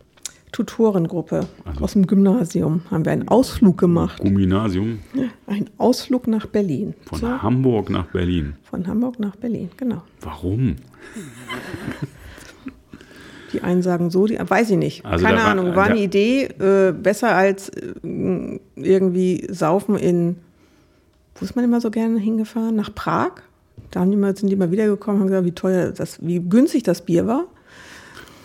Tutorengruppe 0.51 1.47
Also 1.65 1.85
aus 1.85 1.93
dem 1.95 2.07
Gymnasium 2.07 2.83
haben 2.91 3.07
wir 3.07 3.13
einen 3.13 3.27
Ausflug 3.29 3.79
gemacht. 3.79 4.21
Gymnasium 4.23 4.99
Ein 5.47 5.71
Ausflug 5.79 6.27
nach 6.27 6.45
Berlin. 6.45 6.93
von 7.07 7.21
So, 7.21 7.43
Hamburg 7.43 7.89
nach 7.89 8.07
Berlin. 8.09 8.55
von 8.65 8.87
Hamburg 8.87 9.19
nach 9.19 9.35
Berlin, 9.37 9.71
genau. 9.79 10.03
Warum? 10.21 10.77
Die 13.53 13.61
einen 13.63 13.83
sagen 13.83 14.11
so, 14.11 14.27
die 14.27 14.39
weiß 14.39 14.71
ich 14.71 14.79
nicht. 14.79 15.05
Also 15.05 15.25
Keine 15.27 15.39
war- 15.39 15.47
Ahnung. 15.49 15.67
War 15.77 15.89
da- 15.89 15.93
eine 15.95 16.01
Idee 16.01 16.45
äh, 16.45 16.93
besser 16.93 17.35
als 17.35 17.69
äh, 17.69 17.93
irgendwie 18.77 19.47
Saufen 19.51 19.97
in, 19.97 20.37
wo 21.35 21.45
ist 21.45 21.55
man 21.55 21.65
immer 21.65 21.81
so 21.81 21.91
gerne 21.91 22.19
hingefahren? 22.19 22.77
Nach 22.77 22.95
Prag. 22.95 23.33
Da 23.91 24.01
haben 24.01 24.11
die 24.11 24.17
mal, 24.17 24.35
sind 24.37 24.49
die 24.49 24.57
mal 24.57 24.71
wiedergekommen 24.71 25.21
und 25.21 25.29
haben 25.29 25.29
gesagt, 25.29 25.47
wie 25.47 25.53
teuer 25.53 25.91
das, 25.93 26.19
wie 26.27 26.41
günstig 26.41 26.83
das 26.83 27.05
Bier 27.05 27.27
war. 27.27 27.45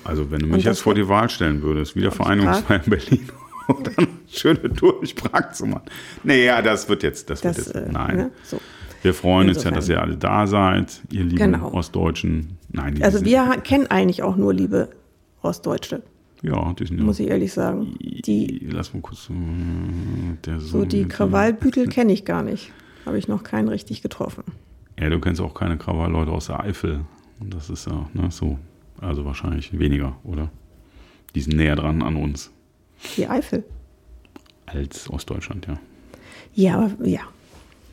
Also 0.04 0.32
wenn 0.32 0.40
du 0.40 0.48
mich 0.48 0.64
jetzt 0.64 0.82
vor 0.82 0.96
die 0.96 1.08
Wahl 1.08 1.30
stellen 1.30 1.62
würdest, 1.62 1.96
Wiedervereinigungsfeier 1.96 2.84
in 2.84 2.90
Berlin 2.90 3.30
und 3.68 3.88
dann 3.98 3.98
eine 3.98 4.08
schöne 4.30 4.74
Tour 4.74 5.00
durch 5.00 5.16
Prag 5.16 5.52
zu 5.52 5.66
machen. 5.66 5.86
Nee, 6.24 6.46
ja, 6.46 6.62
das 6.62 6.88
wird 6.88 7.04
jetzt, 7.04 7.30
das, 7.30 7.42
Das, 7.42 7.58
wird 7.58 7.68
jetzt, 7.68 7.76
äh, 7.76 7.92
nein. 7.92 8.18
ne, 8.18 8.32
so. 8.44 8.60
Wir 9.02 9.14
freuen 9.14 9.48
uns 9.50 9.64
ja, 9.64 9.70
Insofern. 9.70 9.74
dass 9.76 9.90
ihr 9.90 10.02
alle 10.02 10.18
da 10.18 10.48
seid, 10.48 11.02
ihr 11.12 11.24
lieben 11.24 11.38
Genau. 11.38 11.74
Ostdeutschen. 11.74 12.58
Nein, 12.70 12.96
die 12.96 13.04
Also 13.04 13.24
wir 13.24 13.46
kennen 13.64 13.88
eigentlich 13.88 14.24
auch 14.24 14.36
nur 14.36 14.54
liebe 14.54 14.90
Ostdeutsche, 15.42 16.02
ja, 16.42 16.74
die 16.74 16.86
sind 16.86 16.98
ja, 17.00 17.04
muss 17.04 17.20
ich 17.20 17.28
ehrlich 17.28 17.54
sagen. 17.54 17.96
Die, 18.00 18.68
lass 18.72 18.94
mal 18.94 19.02
kurz, 19.02 19.30
äh, 19.30 20.60
so 20.60 20.86
die 20.86 21.06
Krawallbütel 21.06 21.88
kenne 21.88 22.14
ich 22.14 22.26
gar 22.26 22.44
nicht. 22.44 22.72
Habe 23.06 23.18
ich 23.18 23.28
noch 23.28 23.44
keinen 23.44 23.70
richtig 23.70 24.02
getroffen. 24.02 24.44
Ja, 25.00 25.10
du 25.10 25.20
kennst 25.20 25.42
auch 25.42 25.54
keine 25.54 25.78
Krawallleute 25.78 26.32
aus 26.32 26.48
der 26.48 26.60
Eifel. 26.60 27.02
Das 27.40 27.70
ist 27.70 27.88
ja 27.88 28.10
ne, 28.14 28.32
so, 28.32 28.58
also 29.00 29.26
wahrscheinlich 29.26 29.78
weniger, 29.78 30.16
oder? 30.24 30.50
Die 31.36 31.42
sind 31.42 31.56
näher 31.56 31.76
dran 31.76 32.02
an 32.02 32.16
uns 32.16 32.52
Die 33.16 33.28
Eifel. 33.28 33.64
als 34.66 35.10
Ostdeutschland, 35.10 35.68
ja. 35.68 35.80
Ja, 36.56 36.80
aber 36.80 37.08
ja. 37.08 37.22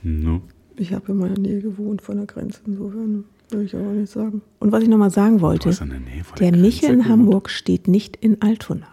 Ne? 0.03 0.41
Ich 0.77 0.93
habe 0.93 1.13
in 1.13 1.19
meiner 1.19 1.39
Nähe 1.39 1.61
gewohnt 1.61 2.01
von 2.01 2.17
der 2.17 2.27
Grenze, 2.27 2.61
insofern 2.67 3.25
würde 3.51 3.65
ich 3.67 3.77
auch 3.77 3.93
nicht 3.93 4.11
sagen. 4.11 4.41
Und 4.59 4.73
was 4.73 4.83
ich 4.83 4.89
nochmal 4.89 5.11
sagen 5.11 5.41
wollte, 5.43 5.71
der 5.71 6.51
der 6.53 6.57
Michel 6.61 6.95
in. 6.95 7.09
Hamburg 7.09 7.51
steht 7.51 7.87
nicht 7.87 8.17
in 8.17 8.41
Altona. 8.41 8.87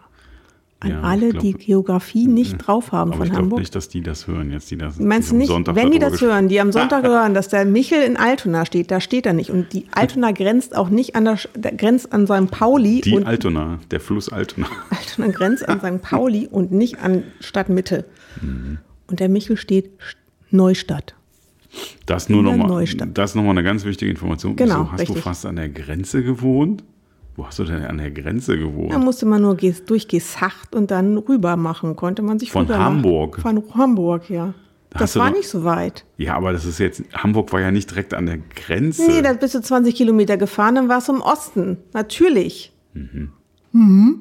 An 0.84 0.90
Ja, 0.90 0.98
ich 1.00 1.04
alle, 1.06 1.30
glaub- 1.30 1.42
die 1.44 1.54
Geografie 1.54 2.26
nicht 2.28 2.58
drauf 2.58 2.92
haben 2.92 3.12
Aber 3.12 3.18
von 3.20 3.28
ich 3.28 3.32
glaube 3.32 3.44
Hamburg. 3.44 3.60
nicht, 3.60 3.76
dass 3.76 3.88
die 3.88 4.02
das 4.02 4.26
hören 4.28 4.50
jetzt, 4.52 4.72
die 4.72 4.78
das 4.78 4.98
Meinst 5.00 5.30
die 5.30 5.34
du 5.34 5.38
nicht, 5.38 5.48
Sonntag 5.50 5.76
wenn 5.76 5.92
die 5.92 6.00
das 6.00 6.20
hören, 6.22 6.48
die 6.50 6.60
am 6.60 6.72
Sonntag 6.72 7.04
hören, 7.08 7.34
dass 7.36 7.50
der 7.50 7.66
Michel 7.66 8.02
in 8.02 8.18
Altona 8.18 8.66
steht, 8.66 8.90
da 8.90 9.00
steht 9.00 9.26
er 9.28 9.34
nicht. 9.34 9.52
Und 9.52 9.74
die 9.74 9.86
Altona 9.92 10.32
grenzt 10.34 10.76
auch 10.76 10.90
nicht 10.90 11.16
an 11.16 11.26
der, 11.26 11.38
der 11.56 11.74
grenzt 11.74 12.12
an 12.12 12.26
St. 12.26 12.50
Pauli 12.50 13.02
Die 13.02 13.14
und 13.16 13.26
Altona, 13.28 13.80
der 13.92 14.00
Fluss 14.00 14.30
Altona. 14.30 14.68
Altona 14.90 15.32
grenzt 15.32 15.70
an 15.70 15.80
St. 15.80 16.02
Pauli 16.02 16.48
und 16.50 16.72
nicht 16.72 17.00
an 17.00 17.24
Stadtmitte. 17.40 18.06
Mhm. 18.42 18.80
Und 19.08 19.20
der 19.20 19.30
Michel 19.30 19.58
steht 19.58 19.86
St- 20.00 20.16
Neustadt. 20.50 21.14
Das 22.08 22.28
nur 22.28 22.40
In 22.40 22.46
der 22.48 22.58
noch 22.58 22.68
mal, 22.68 22.74
Neustadt. 22.74 23.10
das 23.18 23.36
noch 23.36 23.44
mal 23.44 23.52
eine 23.52 23.64
ganz 23.64 23.86
wichtige 23.86 24.10
Information. 24.10 24.56
Genau, 24.56 24.80
Wieso 24.82 24.92
hast 24.94 25.00
du 25.00 25.04
richtig. 25.04 25.24
fast 25.24 25.46
an 25.46 25.56
der 25.58 25.70
Grenze 25.70 26.24
gewohnt? 26.24 26.84
Wo 27.36 27.46
hast 27.48 27.60
du 27.60 27.64
denn 27.64 27.84
an 27.86 27.98
der 27.98 28.12
Grenze 28.12 28.58
gewohnt? 28.58 28.92
Da 28.92 28.98
musste 28.98 29.26
man 29.26 29.42
nur 29.42 29.56
durch 29.56 30.08
Gesacht 30.08 30.76
und 30.76 30.92
dann 30.92 31.18
rüber 31.18 31.56
machen. 31.56 31.96
Konnte 31.96 32.22
man 32.22 32.40
sich 32.40 32.52
Von 32.52 32.68
Hamburg? 32.70 33.38
Machen. 33.44 33.64
Von 33.64 33.74
Hamburg, 33.80 34.30
ja. 34.30 34.54
Das 34.90 35.16
war 35.16 35.30
doch- 35.30 35.38
nicht 35.38 35.48
so 35.48 35.64
weit. 35.64 36.04
Ja, 36.18 36.36
aber 36.36 36.52
das 36.52 36.66
ist 36.66 36.78
jetzt, 36.80 37.02
Hamburg 37.14 37.54
war 37.54 37.62
ja 37.62 37.72
nicht 37.72 37.90
direkt 37.90 38.14
an 38.14 38.26
der 38.26 38.40
Grenze. 38.40 39.08
Nee, 39.08 39.22
da 39.22 39.32
bist 39.32 39.56
du 39.56 39.62
20 39.62 39.96
Kilometer 39.96 40.36
gefahren, 40.36 40.76
dann 40.76 40.90
warst 40.90 41.08
du 41.08 41.14
im 41.14 41.22
Osten. 41.22 41.78
Natürlich. 41.94 42.74
Mhm. 43.72 44.20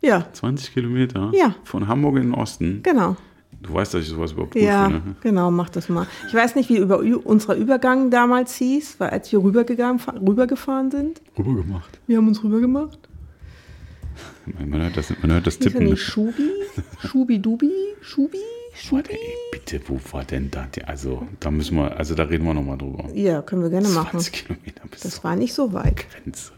Ja, 0.00 0.26
20 0.32 0.72
Kilometer? 0.74 1.30
Ja. 1.34 1.54
Von 1.64 1.86
Hamburg 1.88 2.16
in 2.16 2.22
den 2.22 2.34
Osten? 2.34 2.80
genau. 2.82 3.16
Du 3.60 3.74
weißt, 3.74 3.92
dass 3.94 4.02
ich 4.02 4.08
sowas 4.08 4.32
überhaupt 4.32 4.52
prüfe, 4.52 4.64
Ja, 4.64 4.88
ne? 4.88 5.02
genau, 5.20 5.50
mach 5.50 5.68
das 5.68 5.88
mal. 5.88 6.06
Ich 6.28 6.34
weiß 6.34 6.54
nicht, 6.54 6.68
wie 6.70 6.76
über 6.76 7.00
unser 7.24 7.56
Übergang 7.56 8.08
damals 8.10 8.54
hieß, 8.54 8.96
weil 9.00 9.10
als 9.10 9.32
wir 9.32 9.42
rübergegangen, 9.42 9.98
fa- 9.98 10.12
rübergefahren 10.14 10.90
sind. 10.92 11.20
Rüber 11.36 11.56
gemacht. 11.62 11.98
Wir 12.06 12.18
haben 12.18 12.28
uns 12.28 12.42
rübergemacht. 12.44 12.98
Man 14.68 14.80
hört 14.82 14.96
das, 14.96 15.12
man 15.20 15.32
hört 15.32 15.46
das 15.46 15.58
Tippen. 15.58 15.84
nicht 15.86 16.00
Schubi? 16.02 16.50
Schubi-Dubi? 17.06 17.70
Schubi? 18.00 18.38
Warte, 18.90 19.10
Schubi? 19.10 19.12
ey, 19.12 19.34
bitte, 19.52 19.80
wo 19.88 19.98
war 20.12 20.24
denn 20.24 20.50
das? 20.50 20.68
Also, 20.86 21.26
da 21.40 21.50
müssen 21.50 21.76
wir, 21.76 21.96
also 21.96 22.14
da 22.14 22.22
reden 22.24 22.44
wir 22.44 22.54
nochmal 22.54 22.78
drüber. 22.78 23.04
Ja, 23.14 23.42
können 23.42 23.62
wir 23.62 23.70
gerne 23.70 23.88
machen. 23.88 24.10
20 24.20 24.32
Kilometer 24.32 24.82
bis 24.90 25.00
Das 25.00 25.22
war 25.24 25.36
nicht 25.36 25.52
so 25.52 25.72
weit. 25.72 26.06
Grenze. 26.10 26.52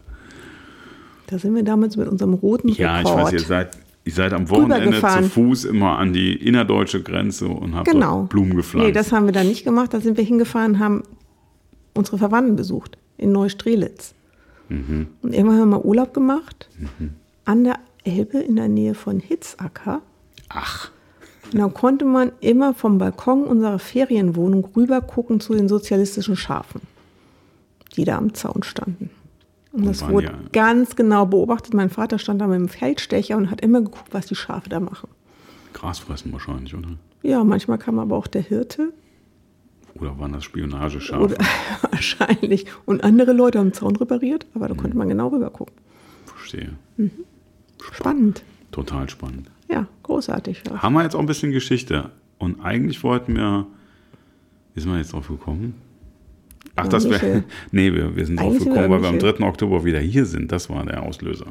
Da 1.27 1.39
sind 1.39 1.55
wir 1.55 1.63
damals 1.63 1.97
mit 1.97 2.07
unserem 2.07 2.33
roten 2.35 2.69
Ja, 2.69 3.01
ich 3.01 3.07
Rekord. 3.07 3.23
weiß, 3.25 3.33
ihr 3.33 3.39
seid, 3.39 3.77
ihr 4.03 4.11
seid 4.13 4.33
am 4.33 4.49
Wochenende 4.49 4.99
zu. 4.99 5.23
Fuß 5.23 5.65
immer 5.65 5.97
an 5.99 6.13
die 6.13 6.33
innerdeutsche 6.35 7.01
Grenze 7.03 7.47
und 7.47 7.75
habt 7.75 7.89
Genau. 7.89 8.23
Blumen 8.23 8.55
gepflanzt. 8.55 8.87
Nee, 8.87 8.93
das 8.93 9.11
haben 9.11 9.25
wir 9.25 9.33
da 9.33 9.43
nicht 9.43 9.63
gemacht. 9.63 9.93
Da 9.93 10.01
sind 10.01 10.17
wir 10.17 10.23
hingefahren, 10.23 10.79
haben 10.79 11.03
unsere 11.93 12.17
Verwandten 12.17 12.55
besucht 12.55 12.97
in 13.17 13.31
Neustrelitz. 13.31 14.13
Mhm. 14.69 15.07
Und 15.21 15.33
irgendwann 15.33 15.59
haben 15.59 15.69
wir 15.69 15.77
mal 15.77 15.85
Urlaub 15.85 16.13
gemacht 16.13 16.69
an 17.45 17.63
der 17.63 17.79
Elbe 18.03 18.39
in 18.39 18.55
der 18.55 18.67
Nähe 18.69 18.93
von 18.95 19.19
Hitzacker. 19.19 20.01
Ach, 20.49 20.89
Und 21.51 21.59
dann 21.59 21.73
konnte 21.73 22.05
man 22.05 22.31
immer 22.39 22.73
vom 22.73 22.97
Balkon 22.97 23.43
unserer 23.43 23.79
Ferienwohnung 23.79 24.67
rüber 24.75 25.01
gucken 25.01 25.39
zu 25.39 25.53
den 25.53 25.67
sozialistischen 25.67 26.35
Schafen, 26.35 26.81
die 27.95 28.05
da 28.05 28.17
am 28.17 28.33
Zaun 28.33 28.63
standen. 28.63 29.09
Und 29.71 29.85
das 29.85 30.01
waren 30.01 30.11
wurde 30.13 30.27
ja- 30.27 30.39
ganz 30.51 30.95
genau 30.95 31.25
beobachtet. 31.25 31.73
Mein 31.73 31.89
Vater 31.89 32.19
stand 32.19 32.41
da 32.41 32.47
mit 32.47 32.57
dem 32.59 32.67
Feldstecher 32.69 33.37
und 33.37 33.49
hat 33.49 33.61
immer 33.61 33.81
geguckt, 33.81 34.13
was 34.13 34.25
die 34.25 34.35
Schafe 34.35 34.69
da 34.69 34.79
machen. 34.79 35.09
Gras 35.73 35.99
fressen 35.99 36.31
wahrscheinlich, 36.33 36.75
oder? 36.75 36.89
Ja, 37.23 37.43
manchmal 37.43 37.77
kam 37.77 37.97
aber 37.99 38.17
auch 38.17 38.27
der 38.27 38.41
Hirte 38.41 38.91
Oder 39.95 40.17
waren 40.19 40.33
das 40.33 40.43
Spionageschafe? 40.43 41.23
Oder 41.23 41.37
wahrscheinlich. 41.91 42.65
Und 42.85 43.03
andere 43.03 43.31
Leute 43.33 43.59
haben 43.59 43.67
den 43.67 43.73
Zaun 43.73 43.95
repariert, 43.95 44.45
aber 44.53 44.67
da 44.67 44.73
konnte 44.75 44.97
man 44.97 45.07
genau 45.07 45.27
rüber 45.29 45.49
gucken. 45.49 45.75
Verstehe. 46.25 46.73
Spannend. 47.91 48.43
Total 48.71 49.09
spannend. 49.09 49.49
Ja, 49.69 49.87
großartig. 50.03 50.63
Ja. 50.67 50.81
Haben 50.81 50.93
wir 50.93 51.03
jetzt 51.03 51.15
auch 51.15 51.19
ein 51.19 51.25
bisschen 51.25 51.51
Geschichte. 51.51 52.09
Und 52.37 52.59
eigentlich 52.61 53.03
wollten 53.03 53.35
wir, 53.35 53.67
sind 54.75 54.91
wir 54.91 54.97
jetzt 54.97 55.13
drauf 55.13 55.27
gekommen? 55.27 55.75
Ach, 56.75 56.87
das 56.87 57.09
wäre, 57.09 57.43
nee, 57.71 57.91
wir, 57.93 58.15
wir 58.15 58.25
sind 58.25 58.39
drauf 58.39 58.57
gekommen, 58.57 58.89
weil 58.89 59.01
wir 59.01 59.09
am 59.09 59.15
Michel. 59.15 59.33
3. 59.33 59.45
Oktober 59.45 59.85
wieder 59.85 59.99
hier 59.99 60.25
sind. 60.25 60.51
Das 60.51 60.69
war 60.69 60.85
der 60.85 61.03
Auslöser. 61.03 61.47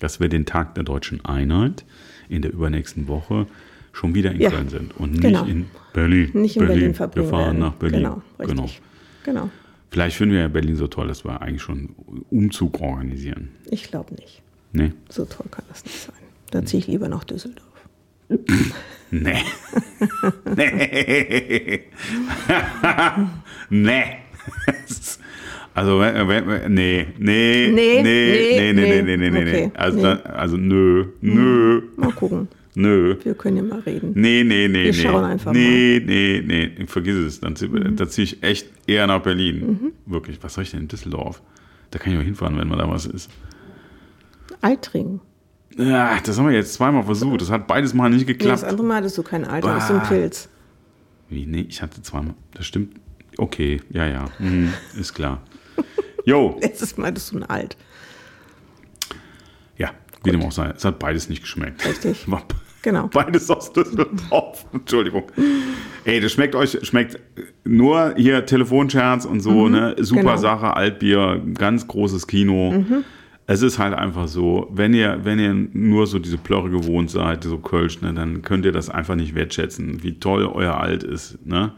Dass 0.00 0.20
wir 0.20 0.28
den 0.28 0.46
Tag 0.46 0.74
der 0.74 0.84
deutschen 0.84 1.24
Einheit 1.24 1.84
in 2.28 2.42
der 2.42 2.52
übernächsten 2.52 3.08
Woche 3.08 3.46
schon 3.92 4.14
wieder 4.14 4.32
in 4.32 4.40
Ja, 4.40 4.50
Köln 4.50 4.68
sind 4.68 4.96
und 4.96 5.12
nicht 5.12 5.22
genau. 5.22 5.44
in 5.44 5.66
Berlin. 5.92 6.30
Nicht 6.34 6.56
in 6.56 6.66
Berlin, 6.66 6.94
verbringen 6.94 7.26
Wir 7.26 7.30
fahren 7.30 7.58
nach 7.58 7.72
Berlin. 7.74 8.00
Genau, 8.00 8.22
richtig. 8.38 8.82
Genau. 9.24 9.50
Vielleicht 9.90 10.16
finden 10.16 10.34
wir 10.34 10.42
ja 10.42 10.48
Berlin 10.48 10.76
so 10.76 10.86
toll, 10.86 11.08
dass 11.08 11.24
wir 11.24 11.40
eigentlich 11.40 11.62
schon 11.62 11.90
Umzug 12.30 12.80
organisieren. 12.80 13.48
Ich 13.70 13.84
glaube 13.84 14.14
nicht. 14.14 14.42
Nee? 14.72 14.92
So 15.08 15.24
toll 15.24 15.46
kann 15.50 15.64
das 15.68 15.84
nicht 15.84 15.98
sein. 15.98 16.14
Da 16.50 16.64
ziehe 16.64 16.80
ich 16.80 16.86
lieber 16.86 17.08
nach 17.08 17.24
Düsseldorf. 17.24 17.64
Nee. 19.10 19.38
nee. 20.56 21.80
nee. 23.70 24.04
Also, 25.74 26.00
nee, 26.00 26.12
nee, 26.68 26.68
nee, 26.68 27.06
Nee, 27.18 27.70
nee, 27.70 28.02
nee, 28.02 28.02
nee, 28.02 28.72
nee, 28.72 28.72
nee, 28.72 29.02
nee. 29.02 29.16
nee, 29.16 29.30
nee, 29.30 29.44
nee. 29.44 29.64
Okay, 29.66 29.70
Also, 29.74 29.96
nee. 29.98 30.02
dann- 30.02 30.20
also 30.22 30.56
nö, 30.56 31.04
nö, 31.20 31.82
Mal 31.96 32.12
gucken. 32.12 32.48
nö. 32.74 33.16
Wir 33.22 33.34
können 33.34 33.58
ja 33.58 33.62
mal 33.62 33.80
reden. 33.80 34.12
Nee, 34.14 34.42
nee, 34.42 34.68
nee, 34.68 34.84
Wir 34.84 34.92
nee. 34.92 34.92
schauen 34.94 35.24
einfach 35.24 35.52
nee, 35.52 36.02
nee, 36.02 36.42
nee, 36.46 36.86
vergiss 36.86 37.16
es. 37.16 37.40
Dann 37.40 37.52
Mhm. 37.60 38.08
ziehe 38.08 38.24
ich 38.24 38.42
echt 38.42 38.68
eher 38.86 39.06
nach 39.06 39.20
Berlin. 39.20 39.92
Wirklich. 40.06 40.38
Was 40.42 40.54
soll 40.54 40.64
ich 40.64 40.70
denn 40.70 40.80
in 40.80 40.88
Düsseldorf? 40.88 41.42
Da 41.90 41.98
kann 41.98 42.14
ich 42.14 42.18
auch 42.18 42.22
hinfahren, 42.24 42.56
wenn 42.56 42.68
mal 42.68 42.78
da 42.78 42.88
was 42.88 43.04
ist. 43.04 43.30
Altringen. 44.62 45.20
Ja, 45.76 46.18
das 46.24 46.38
haben 46.38 46.46
wir 46.48 46.54
jetzt 46.54 46.72
zweimal 46.72 47.02
versucht. 47.02 47.42
Das 47.42 47.50
hat 47.50 47.66
beides 47.66 47.92
mal 47.92 48.08
nicht 48.08 48.26
Nee, 48.26 48.32
das 48.32 48.38
geklappt. 48.38 48.64
andere 48.64 48.86
Mal 48.86 48.96
hattest 48.96 49.18
du 49.18 49.22
kein 49.22 49.44
Alter, 49.44 49.74
das 49.74 49.84
ist 49.84 49.90
ein. 49.90 50.02
Pilz. 50.08 50.48
Wie? 51.28 51.44
Nee, 51.44 51.66
ich 51.68 51.82
hatte 51.82 52.00
zweimal. 52.00 52.32
Das 52.54 52.64
stimmt. 52.66 52.94
Okay, 53.38 53.80
ja, 53.90 54.06
ja. 54.06 54.24
Mhm, 54.38 54.72
ist 54.98 55.14
klar. 55.14 55.42
Jo, 56.24 56.58
Letztes 56.62 56.96
Mal 56.96 57.08
hattest 57.08 57.32
du 57.32 57.38
ein 57.38 57.44
Alt. 57.44 57.76
ja, 59.76 59.90
wie 60.24 60.30
dem 60.30 60.42
auch 60.42 60.52
sei. 60.52 60.70
Es 60.76 60.84
hat 60.84 60.98
beides 60.98 61.28
nicht 61.28 61.42
geschmeckt. 61.42 61.86
Richtig. 61.86 62.30
War 62.30 62.42
Genau. 62.82 63.08
Beides 63.08 63.50
aus 63.50 63.72
Düsseldorf. 63.72 64.64
Entschuldigung. 64.72 65.24
Ey, 66.04 66.20
das 66.20 66.30
schmeckt 66.30 66.54
euch, 66.54 66.78
schmeckt 66.82 67.18
nur 67.64 68.14
hier 68.16 68.46
Telefonscherz 68.46 69.24
und 69.24 69.40
so, 69.40 69.68
ne? 69.68 69.96
Super 69.98 70.20
genau. 70.20 70.36
Sache, 70.36 70.76
Altbier, 70.76 71.42
ganz 71.54 71.88
großes 71.88 72.28
Kino. 72.28 72.84
Es 73.48 73.62
ist 73.62 73.80
halt 73.80 73.92
einfach 73.94 74.28
so, 74.28 74.68
wenn 74.72 74.94
ihr, 74.94 75.24
wenn 75.24 75.40
ihr 75.40 75.52
nur 75.72 76.06
so 76.06 76.20
diese 76.20 76.38
Plörre 76.38 76.70
gewohnt 76.70 77.10
seid, 77.10 77.42
so 77.42 77.58
Kölsch, 77.58 78.00
ne, 78.02 78.14
dann 78.14 78.42
könnt 78.42 78.64
ihr 78.64 78.70
das 78.72 78.88
einfach 78.88 79.16
nicht 79.16 79.34
wertschätzen, 79.34 80.04
wie 80.04 80.20
toll 80.20 80.46
euer 80.46 80.74
Alt 80.80 81.02
ist, 81.02 81.44
ne? 81.44 81.72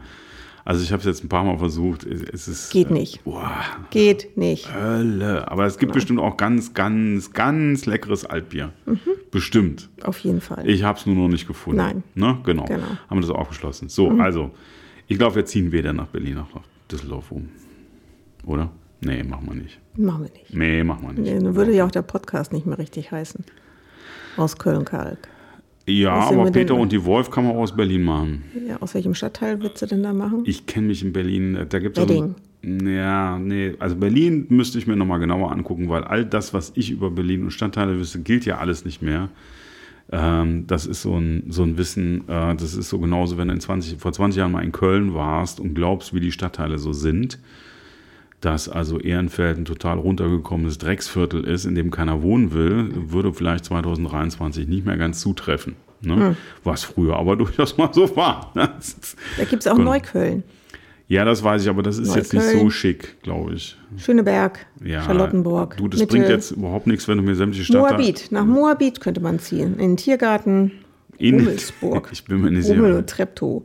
Also 0.69 0.83
ich 0.83 0.91
habe 0.91 0.99
es 0.99 1.07
jetzt 1.07 1.23
ein 1.23 1.29
paar 1.29 1.43
Mal 1.43 1.57
versucht. 1.57 2.03
Es 2.03 2.47
ist, 2.47 2.69
Geht 2.69 2.91
nicht. 2.91 3.23
Boah, 3.23 3.51
Geht 3.89 4.37
nicht. 4.37 4.71
Hölle. 4.71 5.49
Aber 5.49 5.65
es 5.65 5.79
gibt 5.79 5.93
bestimmt 5.93 6.19
auch 6.19 6.37
ganz, 6.37 6.75
ganz, 6.75 7.33
ganz 7.33 7.87
leckeres 7.87 8.23
Altbier. 8.23 8.71
Bestimmt. 9.31 9.89
Auf 10.03 10.19
jeden 10.19 10.41
Fall. 10.41 10.69
Ich 10.69 10.83
habe 10.83 10.99
es 10.99 11.07
nur 11.07 11.15
noch 11.15 11.27
nicht 11.27 11.47
gefunden. 11.47 11.77
Nein. 11.77 12.03
Ne? 12.13 12.37
Genau. 12.43 12.65
Genau. 12.65 12.85
Mhm. 12.85 12.97
Haben 13.09 13.17
wir 13.17 13.21
das 13.21 13.31
auch 13.31 13.47
beschlossen. 13.47 13.89
So, 13.89 14.11
also, 14.19 14.51
ich 15.07 15.17
glaube, 15.17 15.37
wir 15.37 15.45
ziehen 15.45 15.71
weder 15.71 15.91
nach 15.91 16.05
Berlin 16.05 16.35
noch 16.35 16.53
nach 16.53 16.61
Düsseldorf 16.91 17.31
um. 17.31 17.49
Oder? 18.45 18.69
Nee, 19.01 19.23
machen 19.23 19.47
wir 19.47 19.55
nicht. 19.55 19.79
Machen 19.97 20.25
wir 20.25 20.31
nicht. 20.39 20.53
Nee, 20.53 20.83
machen 20.83 21.01
wir 21.01 21.13
nicht. 21.13 21.33
Nee, 21.33 21.43
dann 21.43 21.55
würde 21.55 21.73
ja 21.73 21.87
auch 21.87 21.91
der 21.91 22.03
Podcast 22.03 22.53
nicht 22.53 22.67
mehr 22.67 22.77
richtig 22.77 23.11
heißen. 23.11 23.43
Aus 24.37 24.59
Köln-Kalk. 24.59 25.17
Ja, 25.89 26.13
aber 26.13 26.51
Peter 26.51 26.75
und 26.75 26.91
die 26.91 27.03
Wolf 27.03 27.29
kann 27.29 27.45
man 27.45 27.55
auch 27.55 27.61
aus 27.61 27.75
Berlin 27.75 28.03
machen. 28.03 28.43
Ja, 28.67 28.77
aus 28.81 28.93
welchem 28.93 29.13
Stadtteil 29.13 29.61
würdest 29.61 29.81
du 29.81 29.85
denn 29.87 30.03
da 30.03 30.13
machen? 30.13 30.43
Ich 30.45 30.65
kenne 30.65 30.87
mich 30.87 31.03
in 31.03 31.13
Berlin, 31.13 31.55
äh, 31.55 31.65
da 31.65 31.79
gibt 31.79 31.97
es. 31.97 32.07
Ja, 32.61 33.39
nee, 33.39 33.75
also 33.79 33.95
Berlin 33.95 34.45
müsste 34.49 34.79
ich 34.79 34.87
mir 34.87 34.97
nochmal 34.97 35.19
genauer 35.19 35.51
angucken, 35.51 35.87
weil 35.87 36.03
all 36.03 36.25
das, 36.25 36.53
was 36.53 36.73
ich 36.75 36.91
über 36.91 37.09
Berlin 37.09 37.43
und 37.43 37.51
Stadtteile 37.51 37.97
wüsste, 37.97 38.19
gilt 38.19 38.45
ja 38.45 38.57
alles 38.57 38.83
nicht 38.83 39.01
mehr. 39.01 39.29
Ähm, 40.11 40.65
das 40.67 40.85
ist 40.85 41.03
so 41.03 41.15
ein, 41.15 41.43
so 41.49 41.63
ein 41.63 41.77
Wissen, 41.77 42.27
äh, 42.27 42.55
das 42.55 42.73
ist 42.73 42.89
so 42.89 42.99
genauso, 42.99 43.37
wenn 43.37 43.47
du 43.47 43.53
in 43.53 43.61
20, 43.61 43.99
vor 43.99 44.11
20 44.11 44.39
Jahren 44.39 44.51
mal 44.51 44.63
in 44.63 44.71
Köln 44.71 45.13
warst 45.13 45.59
und 45.59 45.73
glaubst, 45.73 46.13
wie 46.13 46.19
die 46.19 46.31
Stadtteile 46.31 46.79
so 46.79 46.91
sind, 46.93 47.39
dass 48.41 48.69
also 48.69 48.99
Ehrenfeld 48.99 49.57
ein 49.57 49.65
total 49.65 49.97
runtergekommenes 49.97 50.77
Drecksviertel 50.77 51.43
ist, 51.43 51.65
in 51.65 51.75
dem 51.75 51.91
keiner 51.91 52.21
wohnen 52.21 52.53
will, 52.53 52.89
würde 53.11 53.33
vielleicht 53.33 53.65
2023 53.65 54.67
nicht 54.67 54.85
mehr 54.85 54.97
ganz 54.97 55.19
zutreffen. 55.21 55.75
Ne? 56.01 56.37
Was 56.63 56.83
früher 56.83 57.17
aber 57.17 57.35
durchaus 57.37 57.77
mal 57.77 57.89
so 57.93 58.15
war. 58.15 58.51
Da 58.55 59.43
gibt 59.49 59.63
es 59.63 59.67
auch 59.67 59.75
Genau. 59.75 59.91
Neukölln, 59.91 60.43
Ja, 61.09 61.25
das 61.25 61.43
weiß 61.43 61.63
ich, 61.63 61.69
aber 61.69 61.83
das 61.83 61.97
ist 61.97 62.15
jetzt 62.15 62.31
nicht 62.33 62.43
so 62.43 62.49
Neukölln. 62.51 62.71
schick, 62.71 63.21
glaube 63.23 63.53
ich. 63.55 63.77
Schöneberg, 63.97 64.65
Ja, 64.81 65.01
Charlottenburg. 65.01 65.75
Du, 65.75 65.89
das 65.89 65.99
Mitte, 65.99 66.11
bringt 66.13 66.29
jetzt 66.29 66.51
überhaupt 66.51 66.87
nichts, 66.87 67.07
wenn 67.09 67.17
du 67.17 67.23
mir 67.23 67.35
sämtliche 67.35 67.65
Stadtteile... 67.65 67.97
Moabit. 67.97 68.27
Nach 68.31 68.45
Moabit 68.45 69.01
könnte 69.01 69.19
man 69.19 69.39
ziehen. 69.39 69.73
In 69.73 69.79
den 69.79 69.97
Tiergarten 69.97 70.71
In- 71.17 71.35
Rummelsburg. 71.39 72.07
Ich 72.13 72.23
bin 72.23 72.39
mir 72.41 72.51
nicht 72.51 72.65
sicher. 72.67 73.05
Treptow. 73.05 73.63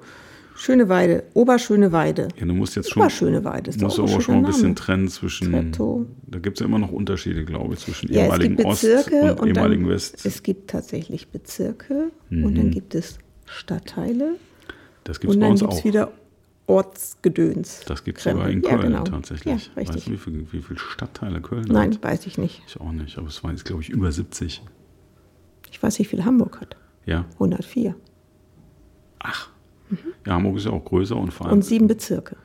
Schöneweide, 0.57 1.25
Oberschöneweide. 1.35 2.29
Ja, 2.39 2.47
du 2.47 2.55
musst 2.55 2.77
jetzt 2.77 2.91
schon, 2.91 3.03
Oberschöneweide 3.03 3.71
ist 3.71 3.81
musst 3.83 3.99
du 3.99 4.05
auch 4.05 4.13
aber 4.13 4.21
schon 4.21 4.35
mal 4.37 4.41
ein 4.43 4.47
bisschen 4.47 4.77
trennen 4.77 5.09
zwischen... 5.09 5.51
Treptow. 5.53 6.07
Da 6.29 6.39
gibt 6.39 6.57
es 6.57 6.61
ja 6.61 6.67
immer 6.67 6.79
noch 6.79 6.93
Unterschiede, 6.93 7.45
glaube 7.45 7.75
ich, 7.75 7.81
zwischen 7.81 8.13
Ja, 8.13 8.23
ehemaligen 8.23 8.65
Ost 8.65 8.85
und, 8.85 9.41
und, 9.41 9.49
ehemaligen 9.49 9.83
dann, 9.85 9.93
West. 9.93 10.25
es 10.25 10.43
gibt 10.45 10.71
tatsächlich 10.71 11.29
Bezirke 11.29 12.11
und 12.31 12.41
Mhm. 12.41 12.55
dann 12.55 12.71
gibt 12.71 12.95
es 12.95 13.19
Stadtteile 13.47 14.37
Das 15.03 15.19
gibt 15.21 15.31
es 15.33 15.35
und 15.37 15.41
bei 15.41 15.47
dann 15.47 15.51
uns 15.53 15.61
gibt 15.61 15.73
es 15.73 15.79
auch. 15.81 15.85
wieder 15.85 16.13
Ortsgedöns. 16.67 17.81
Das 17.87 18.05
gibt 18.05 18.19
es 18.19 18.25
sogar 18.25 18.49
in 18.49 18.63
Ja, 18.63 18.71
Köln 18.71 18.93
genau. 18.93 19.05
tatsächlich. 19.05 19.71
Ja, 19.75 19.83
weißt 19.83 20.07
du, 20.07 20.13
wie 20.13 20.17
viele 20.17 20.53
wie 20.53 20.63
viel 20.63 20.79
Stadtteile 20.79 21.41
Köln 21.41 21.65
Nein, 21.69 21.95
hat? 21.95 22.03
weiß 22.03 22.27
ich 22.27 22.39
nicht. 22.39 22.63
Ich 22.67 22.81
auch 22.81 22.93
nicht, 22.93 23.19
aber 23.19 23.27
es 23.29 23.43
waren 23.43 23.51
jetzt, 23.51 23.65
glaube 23.65 23.83
ich, 23.83 23.91
über 23.91 24.11
70. 24.13 24.63
Ich 25.71 25.83
weiß 25.83 25.99
nicht, 25.99 26.11
wie 26.13 26.17
viel 26.17 26.25
Hamburg 26.25 26.61
hat. 26.61 26.77
Ja, 27.07 27.27
104. 27.35 27.95
ach. 29.19 29.51
Ja, 30.27 30.35
Hamburg 30.35 30.57
ist 30.57 30.67
ja 30.67 30.73
auch 30.73 30.85
größer 30.85 31.17
und 31.17 31.33
vor 31.33 31.47
allem... 31.47 31.55
Und 31.57 31.65
sieben 31.65 31.87
Bezirke. 31.87 32.37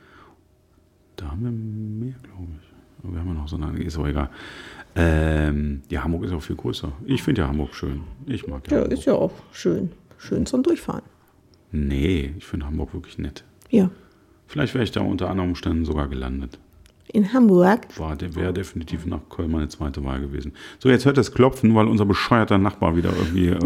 Da 1.16 1.30
haben 1.30 1.42
wir 1.42 1.50
mehr, 1.50 2.16
glaube 2.22 2.48
ich. 2.60 2.70
Aber 3.02 3.12
wir 3.14 3.20
haben 3.20 3.28
ja 3.28 3.34
noch 3.34 3.48
so 3.48 3.56
eine, 3.56 3.82
ist 3.82 3.98
auch 3.98 4.06
egal. 4.06 4.30
Ähm, 4.96 5.82
ja, 5.88 6.02
Hamburg 6.02 6.24
ist 6.24 6.32
auch 6.32 6.42
viel 6.42 6.56
größer. 6.56 6.92
Ich 7.06 7.22
finde 7.22 7.42
ja 7.42 7.48
Hamburg 7.48 7.74
schön. 7.74 8.00
Ich 8.26 8.46
mag 8.46 8.66
ja, 8.68 8.76
Ja, 8.76 8.82
Hamburg. 8.82 8.98
ist 8.98 9.04
ja 9.04 9.14
auch 9.14 9.32
schön. 9.52 9.92
Schön 10.18 10.46
zum 10.46 10.62
Durchfahren. 10.62 11.02
Nee, 11.72 12.34
ich 12.36 12.44
finde 12.44 12.66
Hamburg 12.66 12.92
wirklich 12.92 13.18
nett. 13.18 13.44
Ja. 13.70 13.90
Vielleicht 14.46 14.74
wäre 14.74 14.82
ich 14.84 14.90
da 14.90 15.00
unter 15.00 15.30
anderen 15.30 15.50
Umständen 15.50 15.84
sogar 15.84 16.08
gelandet. 16.08 16.58
In 17.12 17.32
Hamburg. 17.32 17.86
War, 17.98 18.16
der 18.16 18.34
wäre 18.36 18.52
definitiv 18.52 19.06
nach 19.06 19.20
Köln 19.28 19.50
meine 19.50 19.68
zweite 19.68 20.04
Wahl 20.04 20.20
gewesen. 20.20 20.52
So, 20.78 20.88
jetzt 20.88 21.04
hört 21.06 21.16
das 21.16 21.32
Klopfen, 21.32 21.74
weil 21.74 21.88
unser 21.88 22.04
bescheuerter 22.04 22.58
Nachbar 22.58 22.96
wieder 22.96 23.10
irgendwie 23.16 23.48
äh, 23.48 23.58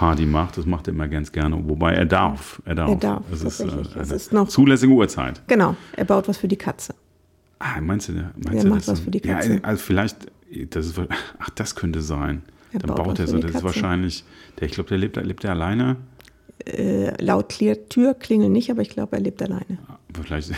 Heimwerker-Party 0.00 0.26
macht. 0.26 0.56
Das 0.58 0.66
macht 0.66 0.88
er 0.88 0.94
immer 0.94 1.08
ganz 1.08 1.30
gerne. 1.32 1.56
Wobei 1.68 1.94
er 1.94 2.06
darf. 2.06 2.60
Er 2.64 2.74
darf. 2.74 2.90
Er 2.90 2.96
darf, 2.96 3.22
Es 3.32 3.42
ist, 3.42 3.60
äh. 3.60 4.00
Es 4.00 4.10
ist 4.10 4.32
noch- 4.32 4.48
zulässige 4.48 4.92
Uhrzeit. 4.92 5.42
Genau, 5.46 5.76
er 5.96 6.04
baut 6.04 6.28
was 6.28 6.38
für 6.38 6.48
die 6.48 6.56
Katze. 6.56 6.94
Ah, 7.58 7.80
meinst 7.80 8.08
du, 8.08 8.12
meinst 8.12 8.34
Der 8.52 8.62
du 8.64 8.68
macht 8.70 8.80
das 8.80 8.88
was 8.88 9.00
für 9.00 9.10
die 9.10 9.20
Katze. 9.20 9.54
Ja, 9.54 9.60
also 9.62 9.82
vielleicht, 9.82 10.16
das 10.70 10.86
ist, 10.86 11.00
ach, 11.38 11.50
das 11.50 11.74
könnte 11.74 12.00
sein. 12.00 12.42
Er 12.72 12.78
Dann 12.80 12.88
baut 12.88 13.04
baut 13.04 13.18
er 13.18 13.26
so, 13.26 13.38
das 13.38 13.50
ist 13.50 13.62
wahrscheinlich, 13.64 14.24
der, 14.58 14.66
ich 14.66 14.72
glaube, 14.72 14.88
der 14.88 14.98
lebt, 14.98 15.16
lebt 15.16 15.42
der 15.42 15.50
alleine. 15.50 15.96
Äh, 16.64 17.22
laut 17.22 17.48
Tür 17.48 18.14
klingeln 18.14 18.52
nicht, 18.52 18.70
aber 18.70 18.82
ich 18.82 18.90
glaube, 18.90 19.16
er 19.16 19.22
lebt 19.22 19.42
alleine. 19.42 19.78
Vielleicht 20.22 20.50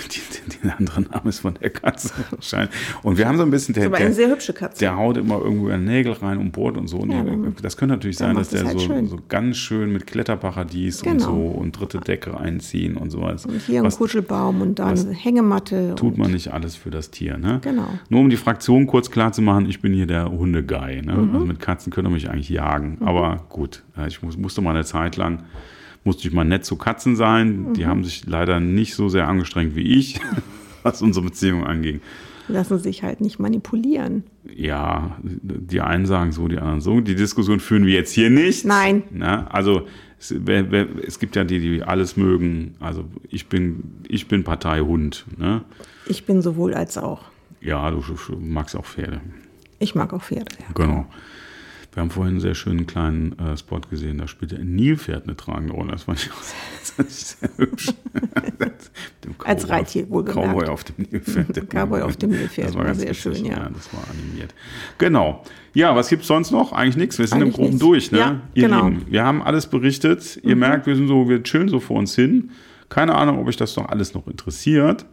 der 0.64 0.78
andere 0.78 1.02
Name 1.02 1.28
ist 1.28 1.40
von 1.40 1.54
der 1.60 1.70
Katze 1.70 2.10
wahrscheinlich. 2.30 2.74
Und 3.02 3.18
wir 3.18 3.26
haben 3.28 3.36
so 3.36 3.42
ein 3.42 3.50
bisschen, 3.50 3.74
der, 3.74 3.86
Aber 3.86 3.96
eine 3.96 4.06
der, 4.06 4.14
sehr 4.14 4.28
hübsche 4.30 4.52
Katze. 4.52 4.78
der 4.80 4.96
haut 4.96 5.16
immer 5.16 5.40
irgendwo 5.40 5.68
in 5.68 5.84
Nägel 5.84 6.12
rein 6.12 6.38
und 6.38 6.52
bohrt 6.52 6.76
und 6.76 6.88
so. 6.88 6.98
Und 6.98 7.10
Ja, 7.10 7.24
das 7.62 7.76
könnte 7.76 7.94
natürlich 7.94 8.16
sein, 8.18 8.36
dass 8.36 8.48
der 8.50 8.64
halt 8.64 8.80
so, 8.80 8.86
schön. 8.86 9.06
so 9.06 9.18
ganz 9.28 9.56
schön 9.56 9.92
mit 9.92 10.06
Kletterparadies 10.06 11.02
und 11.02 11.12
Genau. 11.12 11.24
so 11.24 11.32
und 11.48 11.72
dritte 11.78 11.98
Decke 12.00 12.36
einziehen 12.38 12.96
und 12.96 13.10
sowas. 13.10 13.46
und 13.46 13.60
hier 13.62 13.80
ein 13.80 13.86
Was 13.86 13.98
Kuschelbaum 13.98 14.60
und 14.62 14.78
da 14.78 14.86
eine 14.88 15.10
Hängematte. 15.12 15.94
tut 15.96 16.12
und 16.14 16.18
man 16.18 16.32
nicht 16.32 16.52
alles 16.52 16.76
für 16.76 16.90
das 16.90 17.10
Tier, 17.10 17.38
ne? 17.38 17.60
Genau. 17.62 17.88
Nur 18.08 18.20
um 18.20 18.30
die 18.30 18.36
Fraktion 18.36 18.86
kurz 18.86 19.10
klar 19.10 19.32
zu 19.32 19.42
machen, 19.42 19.66
ich 19.68 19.80
bin 19.80 19.92
hier 19.92 20.06
der 20.06 20.30
Hundeguy. 20.30 21.02
Ne? 21.02 21.12
Mhm. 21.14 21.34
Also 21.34 21.46
mit 21.46 21.60
Katzen 21.60 21.92
könnt 21.92 22.06
ihr 22.08 22.10
mich 22.10 22.30
eigentlich 22.30 22.48
jagen. 22.48 22.98
Aber 23.00 23.44
gut, 23.48 23.82
äh, 23.96 24.08
ich 24.08 24.22
muss, 24.22 24.36
musste 24.36 24.60
mal 24.62 24.70
eine 24.70 24.84
Zeit 24.84 25.16
lang, 25.16 25.44
musste 26.04 26.26
ich 26.26 26.34
mal 26.34 26.44
nett 26.44 26.64
zu 26.64 26.76
Katzen 26.76 27.16
sein. 27.16 27.68
Mhm. 27.68 27.74
Die 27.74 27.86
haben 27.86 28.04
sich 28.04 28.26
leider 28.26 28.60
nicht 28.60 28.94
so 28.94 29.08
sehr 29.08 29.28
angestrengt 29.28 29.76
wie 29.76 29.98
ich, 29.98 30.20
was 30.82 31.02
unsere 31.02 31.26
Beziehung 31.26 31.64
anging. 31.64 32.00
Lassen 32.48 32.78
sich 32.78 33.02
halt 33.02 33.20
nicht 33.20 33.38
manipulieren. 33.38 34.24
Ja, 34.52 35.16
die 35.22 35.80
einen 35.80 36.06
sagen 36.06 36.32
so, 36.32 36.48
die 36.48 36.58
anderen 36.58 36.80
so. 36.80 37.00
Die 37.00 37.14
Diskussion 37.14 37.60
führen 37.60 37.86
wir 37.86 37.94
jetzt 37.94 38.12
hier 38.12 38.30
nicht. 38.30 38.64
Nein. 38.64 39.04
Ne? 39.10 39.50
Also 39.52 39.86
es, 40.18 40.34
wer, 40.38 40.70
wer, 40.70 40.88
es 41.06 41.18
gibt 41.18 41.36
ja 41.36 41.44
die, 41.44 41.60
die 41.60 41.82
alles 41.82 42.16
mögen. 42.16 42.74
Also 42.80 43.04
ich 43.28 43.48
bin, 43.48 43.84
ich 44.08 44.26
bin 44.26 44.42
Partei 44.44 44.80
Hund. 44.80 45.24
Ne? 45.38 45.62
Ich 46.06 46.26
bin 46.26 46.42
sowohl 46.42 46.74
als 46.74 46.98
auch. 46.98 47.22
Ja, 47.60 47.90
du, 47.90 48.00
du 48.00 48.36
magst 48.38 48.74
auch 48.74 48.84
Pferde. 48.84 49.20
Ich 49.78 49.94
mag 49.94 50.12
auch 50.12 50.22
Pferde. 50.22 50.52
Ja. 50.58 50.66
Genau. 50.74 51.06
Wir 51.92 52.00
haben 52.00 52.10
vorhin 52.10 52.34
einen 52.34 52.40
sehr 52.40 52.54
schönen 52.54 52.86
kleinen 52.86 53.38
äh, 53.38 53.54
Spot 53.56 53.80
gesehen, 53.80 54.16
da 54.16 54.26
spielte 54.26 54.56
ein 54.56 54.74
Nilpferd 54.74 55.24
eine 55.24 55.36
tragende 55.36 55.74
Rolle. 55.74 55.92
Das 55.92 56.04
fand 56.04 56.20
ich 56.20 56.30
auch 56.32 56.42
sehr, 56.42 57.04
sehr 57.08 57.50
hübsch. 57.58 57.90
Als 59.44 59.68
Reittier 59.68 60.08
wohlgemerkt. 60.08 60.52
Cowboy 60.52 60.68
auf 60.68 60.84
dem 60.84 61.06
Nilpferd. 61.10 61.68
Cowboy 61.70 62.00
auf 62.00 62.16
dem 62.16 62.30
Nilpferd, 62.30 62.68
Das 62.68 62.74
war 62.76 62.84
ganz 62.84 62.98
sehr 63.00 63.10
witzig, 63.10 63.36
schön, 63.38 63.44
ja. 63.44 63.68
Das 63.68 63.92
war 63.92 64.04
animiert. 64.10 64.54
Genau. 64.96 65.44
Ja, 65.74 65.94
was 65.94 66.08
gibt's 66.08 66.26
sonst 66.26 66.50
noch? 66.50 66.72
Eigentlich 66.72 66.96
nichts. 66.96 67.18
Wir 67.18 67.26
sind 67.26 67.38
im 67.38 67.44
Eigentlich 67.44 67.56
Groben 67.56 67.68
nichts. 67.68 67.80
durch, 67.80 68.12
ne? 68.12 68.18
Ja, 68.18 68.40
Ihr 68.54 68.62
genau. 68.68 68.88
Lieben, 68.88 69.06
wir 69.10 69.24
haben 69.24 69.42
alles 69.42 69.66
berichtet. 69.66 70.40
Ihr 70.42 70.56
merkt, 70.56 70.86
wir 70.86 70.96
sind 70.96 71.08
so, 71.08 71.28
wir 71.28 71.42
chillen 71.42 71.68
so 71.68 71.78
vor 71.78 71.98
uns 71.98 72.14
hin. 72.14 72.50
Keine 72.92 73.14
Ahnung, 73.14 73.38
ob 73.38 73.46
euch 73.46 73.56
das 73.56 73.72
doch 73.72 73.88
alles 73.88 74.12
noch 74.12 74.26
interessiert. 74.26 75.06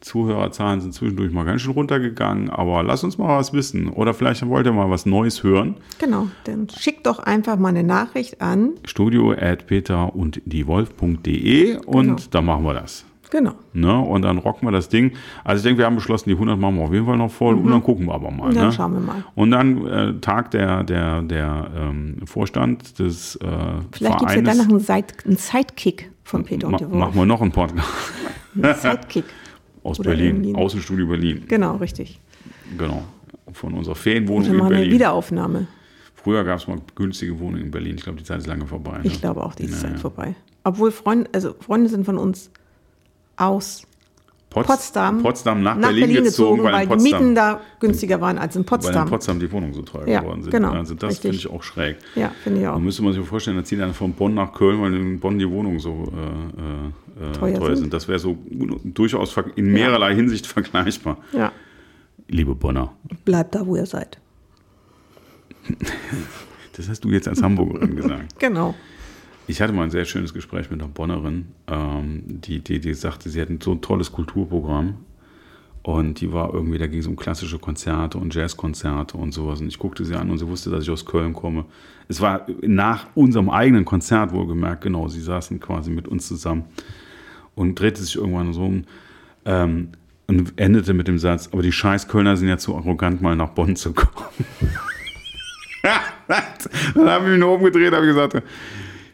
Zuhörerzahlen 0.00 0.80
sind 0.80 0.92
zwischendurch 0.92 1.30
mal 1.30 1.44
ganz 1.44 1.62
schön 1.62 1.70
runtergegangen, 1.70 2.50
aber 2.50 2.82
lasst 2.82 3.04
uns 3.04 3.16
mal 3.16 3.38
was 3.38 3.52
wissen. 3.52 3.88
Oder 3.90 4.12
vielleicht 4.12 4.44
wollt 4.48 4.66
ihr 4.66 4.72
mal 4.72 4.90
was 4.90 5.06
Neues 5.06 5.44
hören. 5.44 5.76
Genau, 6.00 6.26
dann 6.42 6.68
schickt 6.68 7.06
doch 7.06 7.20
einfach 7.20 7.56
mal 7.56 7.68
eine 7.68 7.84
Nachricht 7.84 8.40
an. 8.40 8.70
Studio 8.84 9.30
at 9.30 9.68
peter 9.68 10.16
und 10.16 10.42
diewolf.de 10.46 11.76
und 11.86 12.06
Genau. 12.06 12.16
dann 12.32 12.44
machen 12.44 12.64
wir 12.64 12.74
das. 12.74 13.04
Genau. 13.30 13.52
Ne? 13.72 13.98
Und 13.98 14.22
dann 14.22 14.38
rocken 14.38 14.66
wir 14.66 14.72
das 14.72 14.88
Ding. 14.88 15.12
Also 15.44 15.60
ich 15.60 15.62
denke, 15.62 15.78
wir 15.78 15.86
haben 15.86 15.94
beschlossen, 15.94 16.28
die 16.28 16.34
100 16.34 16.58
machen 16.58 16.76
wir 16.76 16.84
auf 16.84 16.92
jeden 16.92 17.06
Fall 17.06 17.16
noch 17.16 17.30
voll 17.30 17.54
und 17.54 17.70
dann 17.70 17.82
gucken 17.82 18.06
wir 18.06 18.14
aber 18.14 18.30
mal. 18.30 18.48
Und 18.48 18.56
dann 18.56 18.66
ne? 18.66 18.72
schauen 18.72 18.92
wir 18.92 19.00
mal. 19.00 19.24
Und 19.34 19.52
dann 19.52 19.86
äh, 19.86 20.20
Tag 20.20 20.50
der, 20.50 20.82
der, 20.82 21.22
der 21.22 21.70
ähm, 21.74 22.16
Vorstand 22.26 22.98
des 22.98 23.36
äh, 23.36 23.46
Vielleicht 23.92 24.18
gibt 24.18 24.30
es 24.30 24.36
ja 24.36 24.42
dann 24.42 24.58
noch 24.58 24.68
einen, 24.68 24.80
Side 24.80 25.06
einen 25.24 25.36
Sidekick 25.36 26.11
von 26.24 26.44
Peter 26.44 26.66
Ma 26.68 26.72
und 26.74 26.80
der 26.80 26.90
Wolf. 26.90 27.00
machen 27.00 27.14
wir 27.14 27.26
noch 27.26 27.40
einen 27.42 27.52
Podcast 27.52 27.88
Sidekick. 28.54 29.24
aus 29.82 29.98
Berlin, 29.98 30.36
irgendwie- 30.44 30.54
Außenstudio 30.54 31.06
Berlin. 31.06 31.44
Genau, 31.48 31.76
richtig. 31.76 32.20
genau. 32.78 33.02
Von 33.52 33.74
unserer 33.74 33.94
Ferienwohnung 33.96 34.44
in 34.50 34.56
machen 34.56 34.70
wir 34.70 34.76
eine 34.76 34.84
Berlin. 34.84 34.94
Wiederaufnahme. 34.94 35.66
Früher 36.14 36.44
gab 36.44 36.58
es 36.60 36.68
mal 36.68 36.78
günstige 36.94 37.38
Wohnungen 37.40 37.64
in 37.64 37.70
Berlin. 37.70 37.96
Ich 37.96 38.02
glaube, 38.04 38.18
die 38.18 38.24
Zeit 38.24 38.38
ist 38.38 38.46
lange 38.46 38.66
vorbei. 38.66 38.98
Ne? 38.98 39.00
Ich 39.04 39.20
glaube 39.20 39.44
auch, 39.44 39.54
die 39.54 39.64
ist 39.64 39.72
Ja, 39.72 39.78
Zeit 39.80 39.92
ja. 39.92 39.98
vorbei. 39.98 40.34
Obwohl 40.64 40.92
Freunde, 40.92 41.28
also 41.32 41.54
Freunde 41.58 41.90
sind 41.90 42.04
von 42.04 42.16
uns 42.16 42.50
aus 43.36 43.82
Pots- 44.52 44.66
Potsdam, 44.66 45.22
Potsdam 45.22 45.62
nach, 45.62 45.76
Berlin, 45.78 46.24
gezogen, 46.24 46.62
weil, 46.62 46.72
weil 46.74 46.82
in 46.82 46.88
die 46.88 46.94
Potsdam, 46.94 47.20
Mieten 47.20 47.34
da 47.34 47.60
günstiger 47.80 48.20
waren 48.20 48.38
als 48.38 48.54
in 48.54 48.60
weil 48.60 48.62
in 48.62 48.66
Potsdam. 48.66 49.08
Potsdam 49.08 49.40
die 49.40 49.50
Wohnungen 49.50 49.72
so 49.74 49.82
teuer 49.82 50.06
Ja, 50.08 50.20
geworden 50.20 50.42
sind. 50.42 50.50
genau, 50.50 50.72
Also 50.72 50.94
das 50.94 51.18
finde 51.18 51.36
ich 51.36 51.48
auch 51.50 51.62
schräg. 51.62 51.96
ja, 52.14 52.30
finde 52.42 52.58
ich 52.60 52.64
Da 52.66 52.74
auch. 52.74 52.78
müsste 52.78 53.02
man 53.02 53.12
sich 53.14 53.24
vorstellen, 53.26 53.56
da 53.56 53.64
zieht 53.64 53.80
einer 53.80 53.94
von 53.94 54.12
Bonn 54.12 54.34
nach 54.34 54.52
Köln, 54.52 54.80
weil 54.82 54.94
in 54.94 55.18
Bonn 55.20 55.38
die 55.38 55.48
Wohnungen 55.48 55.78
so 55.78 56.12
äh, 56.14 57.24
äh, 57.24 57.28
äh, 57.28 57.32
Teuer 57.32 57.54
teuer, 57.58 57.66
sind. 57.68 57.76
sind. 57.78 57.94
Das 57.94 58.08
wäre 58.08 58.18
so 58.18 58.36
durchaus 58.84 59.34
in 59.56 59.72
mehrerlei 59.72 60.14
Hinsicht 60.14 60.46
vergleichbar. 60.46 61.16
Ja, 61.32 61.50
Liebe 62.28 62.54
Bonner, 62.54 62.92
bleibt 63.24 63.54
da, 63.54 63.66
wo 63.66 63.76
ihr 63.76 63.84
seid. 63.86 64.18
das 66.76 66.88
hast 66.88 67.04
du 67.04 67.10
jetzt 67.10 67.28
als 67.28 67.42
Hamburgerin 67.42 67.96
gesagt. 67.96 68.34
Genau. 68.38 68.74
Ich 69.46 69.60
hatte 69.60 69.72
mal 69.72 69.82
ein 69.82 69.90
sehr 69.90 70.04
schönes 70.04 70.32
Gespräch 70.32 70.70
mit 70.70 70.80
einer 70.80 70.88
Bonnerin, 70.88 71.46
ähm, 71.66 72.22
die, 72.26 72.60
die, 72.60 72.80
die 72.80 72.94
sagte, 72.94 73.28
sie 73.28 73.40
hätten 73.40 73.60
so 73.60 73.72
ein 73.72 73.80
tolles 73.80 74.12
Kulturprogramm. 74.12 74.96
Und 75.82 76.20
die 76.20 76.32
war 76.32 76.54
irgendwie, 76.54 76.78
da 76.78 76.86
ging 76.86 77.00
es 77.00 77.08
um 77.08 77.16
klassische 77.16 77.58
Konzerte 77.58 78.16
und 78.16 78.32
Jazzkonzerte 78.32 79.16
und 79.16 79.32
sowas. 79.32 79.60
Und 79.60 79.66
ich 79.66 79.80
guckte 79.80 80.04
sie 80.04 80.14
an 80.14 80.30
und 80.30 80.38
sie 80.38 80.46
wusste, 80.46 80.70
dass 80.70 80.84
ich 80.84 80.90
aus 80.90 81.04
Köln 81.04 81.32
komme. 81.32 81.64
Es 82.06 82.20
war 82.20 82.46
nach 82.60 83.08
unserem 83.16 83.50
eigenen 83.50 83.84
Konzert 83.84 84.32
wohlgemerkt, 84.32 84.82
genau, 84.82 85.08
sie 85.08 85.20
saßen 85.20 85.58
quasi 85.58 85.90
mit 85.90 86.06
uns 86.06 86.28
zusammen 86.28 86.66
und 87.56 87.78
drehte 87.78 88.00
sich 88.00 88.14
irgendwann 88.14 88.52
so 88.52 88.64
um 88.64 88.84
ähm, 89.44 89.88
und 90.28 90.52
endete 90.56 90.94
mit 90.94 91.08
dem 91.08 91.18
Satz, 91.18 91.48
aber 91.52 91.62
die 91.62 91.72
scheiß 91.72 92.06
Kölner 92.06 92.36
sind 92.36 92.48
ja 92.48 92.58
zu 92.58 92.76
arrogant, 92.76 93.20
mal 93.20 93.34
nach 93.34 93.50
Bonn 93.50 93.74
zu 93.74 93.92
kommen. 93.92 94.46
Dann 96.94 97.08
habe 97.08 97.24
ich 97.24 97.30
mich 97.32 97.40
nur 97.40 97.56
umgedreht, 97.56 97.92
habe 97.92 98.06
gesagt, 98.06 98.40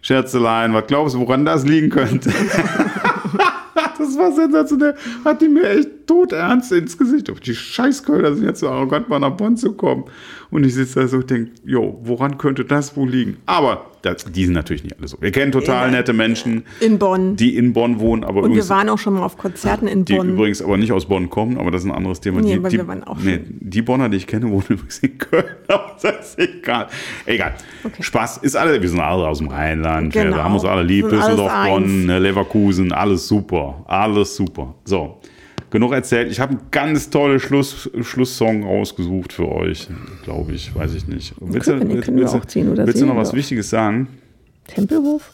Scherzelein, 0.09 0.73
was 0.73 0.87
glaubst 0.87 1.15
du, 1.15 1.21
woran 1.21 1.45
das 1.45 1.67
liegen 1.67 1.91
könnte? 1.91 2.31
das 3.99 4.17
war 4.17 4.33
sensationell. 4.33 4.95
Hat 5.23 5.43
die 5.43 5.49
mir 5.49 5.69
echt 5.69 5.98
todernst 6.09 6.73
ins 6.73 6.99
Gesicht. 6.99 7.31
Auf 7.31 7.39
die 7.39 7.55
Scheißkölner 7.55 8.35
sind 8.35 8.45
jetzt 8.45 8.59
so 8.61 8.69
arrogant, 8.69 9.09
mal 9.09 9.21
nach 9.21 9.31
Bonn 9.37 9.57
zu 9.57 9.75
kommen. 9.75 10.05
Und 10.51 10.65
ich 10.65 10.75
sitze 10.75 11.01
da 11.01 11.07
so 11.09 11.19
und 11.19 11.31
denke, 11.31 11.51
jo, 11.65 12.01
woran 12.03 12.39
könnte 12.39 12.65
das 12.65 12.97
wohl 12.97 13.09
liegen? 13.09 13.37
Aber 13.47 13.85
das, 14.01 14.25
die 14.25 14.45
sind 14.47 14.55
natürlich 14.55 14.83
nicht 14.83 14.99
alle 14.99 15.07
so. 15.07 15.19
Wir 15.21 15.31
kennen 15.31 15.53
total 15.53 15.87
Ja. 15.89 15.91
nette 15.99 16.13
Menschen, 16.15 16.65
In 16.81 16.99
Bonn. 16.99 17.37
die 17.37 17.55
in 17.57 17.75
Bonn 17.75 18.01
wohnen, 18.01 18.25
aber 18.25 18.43
Und 18.43 18.55
wir 18.55 18.67
waren 18.71 18.89
auch 18.89 18.97
schon 18.99 19.13
mal 19.15 19.23
auf 19.23 19.37
Konzerten 19.37 19.87
in 19.87 20.05
die 20.07 20.15
Bonn. 20.15 20.31
übrigens 20.31 20.63
aber 20.63 20.79
nicht 20.79 20.93
aus 20.93 21.07
Bonn 21.07 21.29
kommen, 21.29 21.59
aber 21.59 21.71
das 21.71 21.83
ist 21.85 21.89
ein 21.91 21.95
anderes 21.95 22.21
Thema. 22.21 22.41
Nee, 22.41 22.53
die, 22.53 22.59
aber 22.59 22.69
die, 22.71 22.77
wir 22.79 22.89
waren 22.89 23.05
auch 23.05 23.19
nee, 23.19 23.35
schon. 23.37 23.45
die 23.61 23.83
Bonner, 23.83 24.09
die 24.09 24.17
ich 24.17 24.27
kenne, 24.27 24.49
wohnen 24.51 24.65
übrigens 24.71 24.99
in 25.01 25.19
Köln. 25.19 25.45
Aber 25.69 25.97
das 26.01 26.31
ist 26.31 26.39
egal. 26.39 26.87
Egal. 27.27 27.55
Okay. 27.85 28.03
Spaß 28.03 28.39
ist 28.39 28.57
alle, 28.57 28.81
wir 28.81 28.89
sind 28.89 29.01
alle 29.01 29.29
aus 29.29 29.39
dem 29.39 29.49
Rheinland. 29.49 30.15
Genau. 30.15 30.37
Wir 30.37 30.45
haben 30.45 30.55
uns 30.55 30.65
alle 30.65 30.83
lieb. 30.83 31.05
Wir 31.05 31.11
sind 31.11 31.19
alles 31.21 31.37
Düsseldorf. 31.37 31.67
Bonn, 31.67 32.07
ne, 32.07 32.19
Leverkusen, 32.21 32.93
alles 32.93 33.29
super. 33.29 33.85
Alles 33.87 34.35
super. 34.35 34.75
So. 34.87 35.19
Genug 35.71 35.93
erzählt. 35.93 36.31
Ich 36.31 36.41
habe 36.41 36.53
einen 36.53 36.71
ganz 36.71 37.11
tollen 37.11 37.39
Schluss, 37.41 37.91
Schlusssong 38.01 38.65
rausgesucht 38.65 39.35
für 39.35 39.49
euch, 39.49 39.89
glaube 40.25 40.53
ich. 40.53 40.75
Weiß 40.75 40.95
ich 40.95 41.07
nicht. 41.07 41.35
Willst, 41.41 41.67
können 41.69 41.91
wir 41.91 42.03
willst, 42.07 42.35
auch 42.35 42.45
ziehen 42.47 42.71
oder 42.71 42.87
willst 42.87 43.01
du 43.01 43.07
noch 43.07 43.17
was. 43.17 43.35
Wichtiges 43.35 43.69
sagen? 43.69 44.09
Tempelhof? 44.67 45.31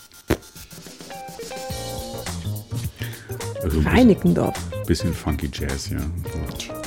Also 3.62 3.78
ein 3.78 3.84
bisschen, 3.84 3.86
Reinickendorf. 3.86 4.54
bisschen 4.86 5.14
funky 5.14 5.48
Jazz, 5.52 5.90
ja. 5.90 5.98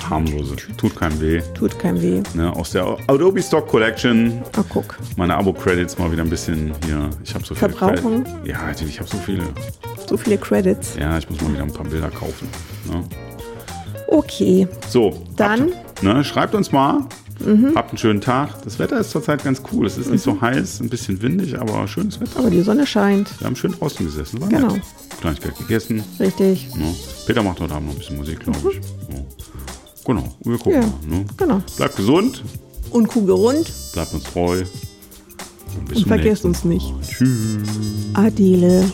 Harmlose. 0.10 0.56
Tut 0.78 0.96
keinem 0.96 1.20
weh. 1.20 1.42
Tut 1.54 1.80
keinem 1.80 2.02
weh. 2.02 2.22
Ne, 2.34 2.54
aus 2.56 2.72
der 2.72 2.98
Adobe 3.08 3.42
Stock 3.42 3.68
Collection. 3.68 4.42
Ah, 4.56 4.64
guck. 4.70 4.96
Meine 5.18 5.36
Abo-Credits 5.36 5.98
mal 5.98 6.12
wieder 6.12 6.24
ein 6.24 6.30
bisschen 6.30 6.72
hier. 6.86 7.10
Ich 7.24 7.34
habe 7.34 7.46
so 7.46 7.56
viele. 7.56 7.72
Verbrauchen? 7.72 8.24
Credits. 8.24 8.48
Ja, 8.48 8.88
ich 8.88 9.00
habe 9.00 9.10
so 9.10 9.18
viele. 9.18 9.44
So 10.08 10.16
viele 10.16 10.38
Credits. 10.38 10.96
Ja, 10.98 11.18
ich 11.18 11.30
muss 11.30 11.42
mal 11.42 11.52
wieder 11.52 11.64
ein 11.64 11.74
paar 11.74 11.86
Bilder 11.86 12.10
kaufen. 12.10 12.48
Ne? 12.90 13.04
Okay. 14.08 14.68
So, 14.90 15.22
Dann? 15.36 15.68
Mhm. 15.68 15.74
habt, 15.74 16.04
ne, 16.04 16.24
schreibt 16.24 16.56
uns 16.56 16.72
mal. 16.72 17.02
Habt 17.76 17.90
einen 17.92 17.98
schönen 18.00 18.20
Tag. 18.20 18.64
Das 18.64 18.80
Wetter 18.80 19.00
ist 19.00 19.12
zurzeit 19.12 19.44
ganz 19.44 19.62
cool. 19.72 19.86
Es 19.86 19.96
ist 20.00 20.10
nicht 20.10 20.24
so 20.24 20.42
heiß, 20.42 20.80
ein 20.80 20.90
bisschen 20.90 21.22
windig, 21.22 21.60
aber 21.60 21.88
schönes 21.88 22.20
Wetter. 22.20 22.40
Aber 22.40 22.50
die 22.50 22.62
Sonne 22.64 22.88
scheint. 22.88 23.30
Wir 23.40 23.46
haben 23.46 23.56
schön 23.56 23.74
draußen 23.74 24.04
gesessen. 24.04 24.42
War 24.42 24.50
Genau. 24.50 24.74
nett. 24.74 24.82
Kleinigkeit 25.22 25.56
gegessen. 25.56 26.04
Richtig. 26.20 26.74
Ne? 26.76 26.96
Peter 27.28 27.44
macht 27.44 27.60
heute 27.60 27.76
Abend 27.76 27.90
noch 27.90 27.94
ein 27.96 28.00
bisschen 28.00 28.18
Musik, 28.18 28.40
glaube 28.40 28.58
ich. 28.72 28.76
Ja. 29.16 29.22
Genau, 30.04 30.24
wir 30.44 30.58
gucken 30.58 30.74
Ja. 30.74 30.80
mal. 30.82 31.18
Ne? 31.20 31.26
Genau. 31.38 31.62
Bleibt 31.78 31.96
gesund, 31.96 32.44
Und 32.90 33.08
kugelrund. 33.08 33.72
bleibt 33.94 34.14
uns 34.16 34.24
treu. 34.24 34.64
Und 35.80 35.96
Und 35.96 36.08
vergesst 36.08 36.44
uns 36.44 36.64
nicht. 36.64 36.92
Tschüss. 37.08 37.62
Adele. 38.16 38.92